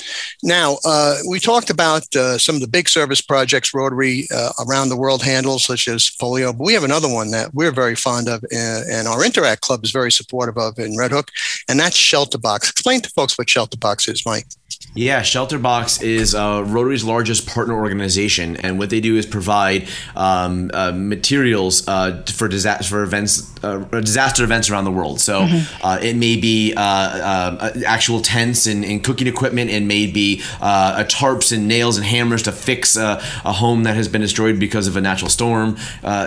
Now, 0.43 0.77
uh, 0.86 1.17
we 1.30 1.39
talked 1.39 1.69
about 1.69 2.03
uh, 2.15 2.38
some 2.38 2.56
of 2.56 2.62
the 2.62 2.67
big 2.67 2.89
service 2.89 3.21
projects 3.21 3.73
Rotary 3.73 4.27
uh, 4.34 4.51
around 4.67 4.89
the 4.89 4.97
world 4.97 5.23
handles, 5.23 5.65
such 5.65 5.88
as 5.88 6.10
polio, 6.21 6.58
but 6.58 6.65
we 6.65 6.73
have 6.73 6.84
another 6.84 7.12
one 7.12 7.32
that 7.32 7.53
we're 7.53 7.71
very 7.71 7.95
fond 7.95 8.27
of, 8.27 8.43
uh, 8.45 8.82
and 8.89 9.08
our 9.08 9.23
Interact 9.25 9.62
Club 9.62 9.84
is 9.84 9.91
very 9.91 10.12
supportive 10.12 10.58
of 10.58 10.80
in 10.80 10.97
Red 10.97 11.12
Hook, 11.12 11.32
and 11.67 11.80
that's 11.80 11.95
Shelter 11.95 12.38
Box. 12.38 12.69
Explain 12.69 13.01
to 13.01 13.10
folks 13.10 13.38
what 13.38 13.49
Shelter 13.49 13.77
Box 13.77 14.08
is, 14.08 14.25
Mike. 14.25 14.47
Yeah, 14.93 15.21
Shelterbox 15.21 16.02
is 16.02 16.34
uh, 16.34 16.63
Rotary's 16.65 17.04
largest 17.04 17.47
partner 17.47 17.76
organization, 17.76 18.58
and 18.58 18.80
what 18.80 18.89
they 18.89 19.00
do 19.00 19.15
is 19.15 19.28
provide 19.28 19.88
um, 20.15 20.71
uh, 20.73 20.91
materials 20.91 21.88
uh, 21.88 22.23
for 22.26 22.47
disaster 22.47 22.89
for 22.89 23.04
events, 23.04 23.54
uh, 23.63 23.78
disaster 24.02 24.43
events 24.43 24.70
around 24.70 24.86
the 24.86 24.91
world. 24.91 25.20
So 25.20 25.41
mm-hmm. 25.41 25.58
Uh, 25.84 26.00
it 26.02 26.15
may 26.15 26.36
be 26.36 26.74
uh, 26.76 27.72
actual 27.86 28.22
tents 28.22 28.67
and, 28.67 28.84
and, 28.84 29.04
cooking 29.04 29.28
equipment, 29.28 29.70
it 29.70 29.84
may 29.84 30.08
be 30.08 30.38
tarps 30.62 31.56
and 31.56 31.67
nails 31.67 31.98
and 31.98 32.06
hammers 32.06 32.43
to 32.43 32.52
fix 32.52 32.96
a 32.96 33.17
home 33.43 33.84
that 33.84 33.96
has 33.96 34.08
been 34.08 34.22
destroyed 34.22 34.60
because 34.60 34.88
of 34.88 34.98
a 34.98 35.02
natural 35.02 35.30
storm. 35.30 35.78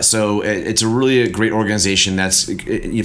so 0.02 0.40
it, 0.42 0.66
it's 0.66 0.82
a 0.82 0.88
really 0.88 1.20
a 1.22 1.28
great 1.28 1.52
organization 1.52 2.16
that's 2.16 2.44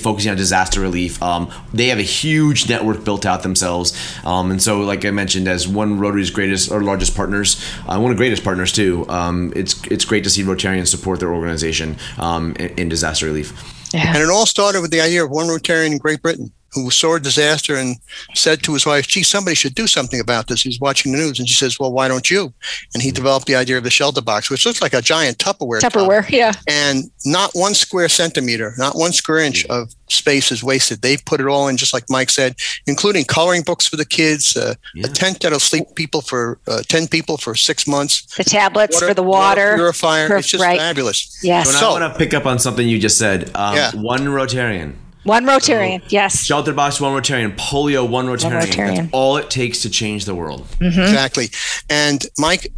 focusing 0.02 0.32
on 0.32 0.38
disaster 0.38 0.82
relief. 0.82 1.22
Um, 1.22 1.52
they 1.74 1.88
have 1.88 2.00
a 2.00 2.04
huge 2.04 2.70
network 2.70 3.04
built 3.04 3.26
out 3.26 3.44
themselves, 3.44 3.94
um, 4.24 4.52
and 4.52 4.62
so 4.62 4.82
like 4.82 5.06
I 5.06 5.12
mentioned 5.12 5.48
as 5.48 5.68
one 5.68 6.00
Rotary's 6.00 6.30
greatest 6.30 6.72
or 6.72 6.82
largest 6.82 7.16
partners, 7.16 7.62
uh, 7.88 8.00
one 8.00 8.12
of 8.12 8.18
the 8.18 8.22
greatest 8.22 8.44
partners 8.44 8.72
too. 8.72 9.06
Um, 9.10 9.52
it's 9.56 9.86
it's 9.88 10.06
great 10.06 10.24
to 10.24 10.30
see 10.30 10.44
Rotarians 10.44 10.88
support 10.88 11.20
their 11.20 11.34
organization 11.34 11.98
um, 12.18 12.56
in, 12.58 12.70
in, 12.80 12.90
disaster 12.90 13.26
relief. 13.26 13.75
Yeah. 13.94 14.14
And 14.14 14.24
it 14.24 14.30
all 14.30 14.46
started 14.46 14.82
with 14.82 14.92
the 14.92 15.02
idea 15.02 15.24
of 15.24 15.30
one 15.30 15.48
Rotarian 15.48 15.92
in 15.92 15.98
Great 15.98 16.22
Britain 16.22 16.52
who 16.76 16.92
saw 16.92 17.16
a 17.16 17.20
disaster 17.20 17.76
and 17.76 17.96
said 18.34 18.62
to 18.62 18.74
his 18.74 18.86
wife, 18.86 19.08
gee, 19.08 19.24
somebody 19.24 19.56
should 19.56 19.74
do 19.74 19.88
something 19.88 20.20
about 20.20 20.48
this. 20.48 20.62
He's 20.62 20.80
watching 20.80 21.14
the 21.14 21.18
news. 21.18 21.40
And 21.40 21.48
she 21.48 21.56
says, 21.56 21.80
well, 21.80 21.94
why 21.94 22.10
don't 22.10 22.30
you? 22.30 22.54
And 22.94 23.02
he 23.02 23.12
developed 23.12 23.48
the 23.48 23.56
idea 23.56 23.78
of 23.78 23.86
the 23.86 23.90
shelter 23.90 24.22
box, 24.22 24.50
which 24.50 24.66
looks 24.66 24.82
like 24.82 24.94
a 24.94 25.02
giant 25.02 25.38
Tupperware. 25.38 25.80
Tupperware, 25.80 26.24
top. 26.24 26.32
yeah. 26.32 26.52
And 26.68 27.06
not 27.26 27.52
one 27.54 27.74
square 27.74 28.10
centimeter, 28.10 28.74
not 28.78 28.96
one 28.98 29.14
square 29.14 29.40
inch 29.40 29.66
of 29.68 29.96
space 30.10 30.52
is 30.52 30.64
wasted. 30.64 31.02
They've 31.02 31.24
put 31.24 31.40
it 31.40 31.48
all 31.48 31.70
in, 31.70 31.78
just 31.78 31.94
like 31.94 32.04
Mike 32.10 32.30
said, 32.30 32.56
including 32.88 33.24
coloring 33.24 33.64
books 33.64 33.88
for 33.88 33.96
the 33.96 34.06
kids, 34.06 34.58
uh, 34.58 34.76
yeah. 34.94 35.08
a 35.08 35.10
tent 35.10 35.42
that'll 35.42 35.60
sleep 35.60 35.86
people 35.96 36.22
for 36.22 36.60
uh, 36.68 36.82
10 36.90 37.08
people 37.08 37.38
for 37.38 37.56
six 37.56 37.88
months. 37.88 38.36
The 38.36 38.44
tablets 38.44 38.96
water, 38.98 39.08
for 39.08 39.14
the 39.14 39.24
water. 39.24 39.62
water 39.62 39.76
purifier. 39.76 40.28
For, 40.28 40.38
it's 40.38 40.50
just 40.50 40.64
right. 40.64 40.78
fabulous. 40.78 41.40
Yes. 41.42 41.72
So, 41.72 41.80
so 41.80 41.90
I 41.90 42.00
want 42.02 42.14
to 42.14 42.20
pick 42.20 42.34
up 42.34 42.46
on 42.46 42.60
something 42.60 42.86
you 42.86 43.00
just 43.00 43.18
said. 43.18 43.50
Um, 43.56 43.76
yeah. 43.76 43.92
One 43.96 44.26
Rotarian 44.26 44.96
one 45.26 45.46
Rotarian, 45.46 46.02
so, 46.02 46.08
yes. 46.10 46.44
Shelter 46.44 46.74
box, 46.74 47.02
one 47.02 47.22
Rotarian. 47.22 47.56
Polio, 47.58 48.08
one 48.08 48.28
Rotarian. 48.28 48.54
One 48.54 48.54
Rotarian. 48.54 48.96
That's 48.96 49.10
all 49.12 49.38
it 49.38 49.50
takes 49.50 49.82
to 49.82 49.90
change 49.90 50.26
the 50.26 50.36
world. 50.36 50.66
Mm-hmm. 50.80 51.02
Exactly. 51.02 51.50
And 51.90 52.26
Mike, 52.38 52.72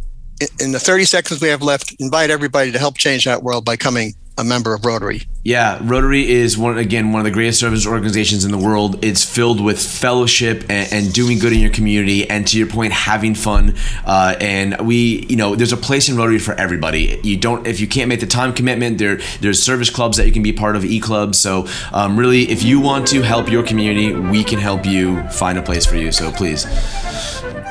in 0.60 0.72
the 0.72 0.80
30 0.80 1.04
seconds 1.04 1.40
we 1.40 1.48
have 1.48 1.62
left, 1.62 1.94
invite 1.98 2.30
everybody 2.30 2.72
to 2.72 2.78
help 2.78 2.96
change 2.96 3.24
that 3.24 3.42
world 3.42 3.64
by 3.64 3.76
coming 3.76 4.14
a 4.38 4.44
member 4.44 4.72
of 4.72 4.84
Rotary. 4.84 5.22
Yeah, 5.42 5.78
Rotary 5.82 6.28
is 6.30 6.56
one 6.56 6.78
again 6.78 7.12
one 7.12 7.20
of 7.20 7.24
the 7.24 7.30
greatest 7.30 7.58
service 7.58 7.86
organizations 7.86 8.44
in 8.44 8.50
the 8.50 8.58
world. 8.58 9.04
It's 9.04 9.24
filled 9.24 9.60
with 9.60 9.84
fellowship 9.84 10.62
and, 10.68 10.92
and 10.92 11.12
doing 11.12 11.38
good 11.38 11.52
in 11.52 11.58
your 11.58 11.70
community, 11.70 12.28
and 12.28 12.46
to 12.48 12.58
your 12.58 12.66
point, 12.66 12.92
having 12.92 13.34
fun. 13.34 13.74
Uh, 14.04 14.36
and 14.40 14.78
we, 14.86 15.26
you 15.28 15.36
know, 15.36 15.56
there's 15.56 15.72
a 15.72 15.76
place 15.76 16.08
in 16.08 16.16
Rotary 16.16 16.38
for 16.38 16.54
everybody. 16.54 17.18
You 17.22 17.36
don't 17.36 17.66
if 17.66 17.80
you 17.80 17.88
can't 17.88 18.08
make 18.08 18.20
the 18.20 18.26
time 18.26 18.52
commitment. 18.52 18.98
There, 18.98 19.16
there's 19.40 19.62
service 19.62 19.90
clubs 19.90 20.16
that 20.18 20.26
you 20.26 20.32
can 20.32 20.42
be 20.42 20.52
part 20.52 20.76
of, 20.76 20.84
e 20.84 21.00
clubs. 21.00 21.38
So 21.38 21.66
um, 21.92 22.18
really, 22.18 22.50
if 22.50 22.62
you 22.62 22.80
want 22.80 23.08
to 23.08 23.22
help 23.22 23.50
your 23.50 23.62
community, 23.62 24.12
we 24.12 24.44
can 24.44 24.58
help 24.58 24.86
you 24.86 25.22
find 25.30 25.58
a 25.58 25.62
place 25.62 25.86
for 25.86 25.96
you. 25.96 26.12
So 26.12 26.30
please. 26.30 26.64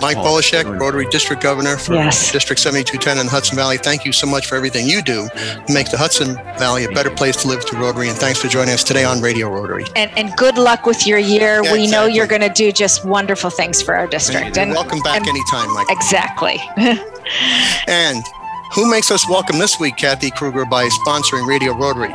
Mike 0.01 0.17
Bolashek, 0.17 0.79
Rotary 0.79 1.07
District 1.07 1.41
Governor 1.41 1.77
for 1.77 1.93
yes. 1.93 2.31
District 2.31 2.59
7210 2.61 3.19
in 3.19 3.25
the 3.25 3.31
Hudson 3.31 3.55
Valley. 3.55 3.77
Thank 3.77 4.05
you 4.05 4.11
so 4.11 4.27
much 4.27 4.47
for 4.47 4.55
everything 4.55 4.87
you 4.87 5.01
do 5.01 5.27
to 5.29 5.73
make 5.73 5.89
the 5.89 5.97
Hudson 5.97 6.35
Valley 6.57 6.85
a 6.85 6.91
better 6.91 7.09
place 7.09 7.35
to 7.37 7.47
live 7.47 7.65
to 7.65 7.77
Rotary. 7.77 8.09
And 8.09 8.17
thanks 8.17 8.39
for 8.39 8.47
joining 8.47 8.73
us 8.73 8.83
today 8.83 9.03
on 9.03 9.21
Radio 9.21 9.49
Rotary. 9.49 9.85
And, 9.95 10.11
and 10.17 10.35
good 10.37 10.57
luck 10.57 10.85
with 10.85 11.05
your 11.07 11.19
year. 11.19 11.63
Yeah, 11.63 11.73
we 11.73 11.83
exactly. 11.83 11.87
know 11.87 12.05
you're 12.05 12.27
going 12.27 12.41
to 12.41 12.49
do 12.49 12.71
just 12.71 13.05
wonderful 13.05 13.49
things 13.49 13.81
for 13.81 13.95
our 13.95 14.07
district. 14.07 14.57
And, 14.57 14.69
and 14.69 14.71
welcome 14.71 14.99
back 14.99 15.17
and, 15.17 15.27
anytime, 15.27 15.73
Mike. 15.73 15.87
Exactly. 15.89 16.59
and 17.87 18.23
Who 18.73 18.89
makes 18.89 19.11
us 19.11 19.27
welcome 19.27 19.59
this 19.59 19.79
week, 19.79 19.97
Kathy 19.97 20.29
Kruger, 20.29 20.65
by 20.65 20.87
sponsoring 20.89 21.47
Radio 21.47 21.73
Rotary? 21.73 22.13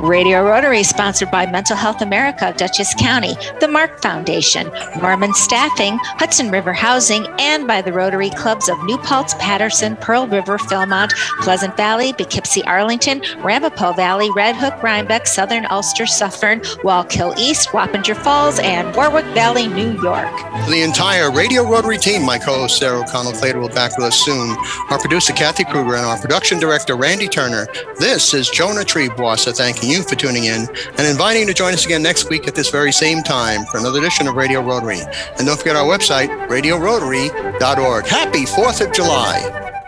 Radio 0.00 0.42
Rotary, 0.42 0.82
sponsored 0.82 1.30
by 1.30 1.46
Mental 1.46 1.76
Health 1.76 2.00
America 2.00 2.48
of 2.48 2.56
Dutchess 2.56 2.94
County, 2.94 3.34
the 3.60 3.68
Mark 3.68 4.00
Foundation, 4.00 4.70
Norman 5.00 5.34
Staffing, 5.34 5.98
Hudson 6.02 6.50
River 6.50 6.72
Housing, 6.72 7.26
and 7.38 7.66
by 7.66 7.82
the 7.82 7.92
Rotary 7.92 8.30
Clubs 8.30 8.68
of 8.68 8.82
New 8.84 8.98
Paltz, 8.98 9.34
Patterson, 9.34 9.94
Pearl 9.96 10.26
River, 10.26 10.58
Philmont, 10.58 11.12
Pleasant 11.42 11.76
Valley, 11.76 12.12
Poughkeepsie, 12.12 12.64
Arlington, 12.64 13.22
Ramapo 13.38 13.92
Valley, 13.92 14.30
Red 14.32 14.56
Hook, 14.56 14.82
Rhinebeck, 14.82 15.26
Southern 15.26 15.66
Ulster, 15.66 16.06
Suffern, 16.06 16.60
Wallkill 16.82 17.38
East, 17.38 17.68
Wappinger 17.68 18.16
Falls, 18.16 18.58
and 18.60 18.94
Warwick 18.96 19.26
Valley, 19.26 19.68
New 19.68 19.92
York. 20.02 20.34
The 20.68 20.82
entire 20.82 21.30
Radio 21.30 21.62
Rotary 21.62 21.98
team, 21.98 22.24
my 22.24 22.38
co-host 22.38 22.78
Sarah 22.78 23.00
O'Connell 23.00 23.32
Clater 23.32 23.60
will 23.60 23.68
be 23.68 23.74
back 23.74 23.96
with 23.96 24.06
us 24.06 24.16
soon. 24.24 24.56
Our 24.90 24.98
producer 24.98 25.32
Kathy 25.32 25.64
Kruger 25.64 25.89
and 25.94 26.04
our 26.04 26.18
production 26.18 26.58
director 26.58 26.96
Randy 26.96 27.28
Turner. 27.28 27.66
This 27.98 28.34
is 28.34 28.50
Jonah 28.50 28.80
Triebwasser 28.80 29.56
thanking 29.56 29.90
you 29.90 30.02
for 30.02 30.14
tuning 30.14 30.44
in 30.44 30.66
and 30.98 31.06
inviting 31.06 31.42
you 31.42 31.48
to 31.48 31.54
join 31.54 31.72
us 31.72 31.84
again 31.84 32.02
next 32.02 32.28
week 32.30 32.46
at 32.46 32.54
this 32.54 32.70
very 32.70 32.92
same 32.92 33.22
time 33.22 33.64
for 33.66 33.78
another 33.78 33.98
edition 33.98 34.28
of 34.28 34.34
Radio 34.34 34.60
Rotary. 34.60 35.00
And 35.38 35.46
don't 35.46 35.58
forget 35.58 35.76
our 35.76 35.86
website, 35.86 36.28
radiorotary.org. 36.48 38.06
Happy 38.06 38.44
4th 38.44 38.86
of 38.86 38.92
July. 38.92 39.79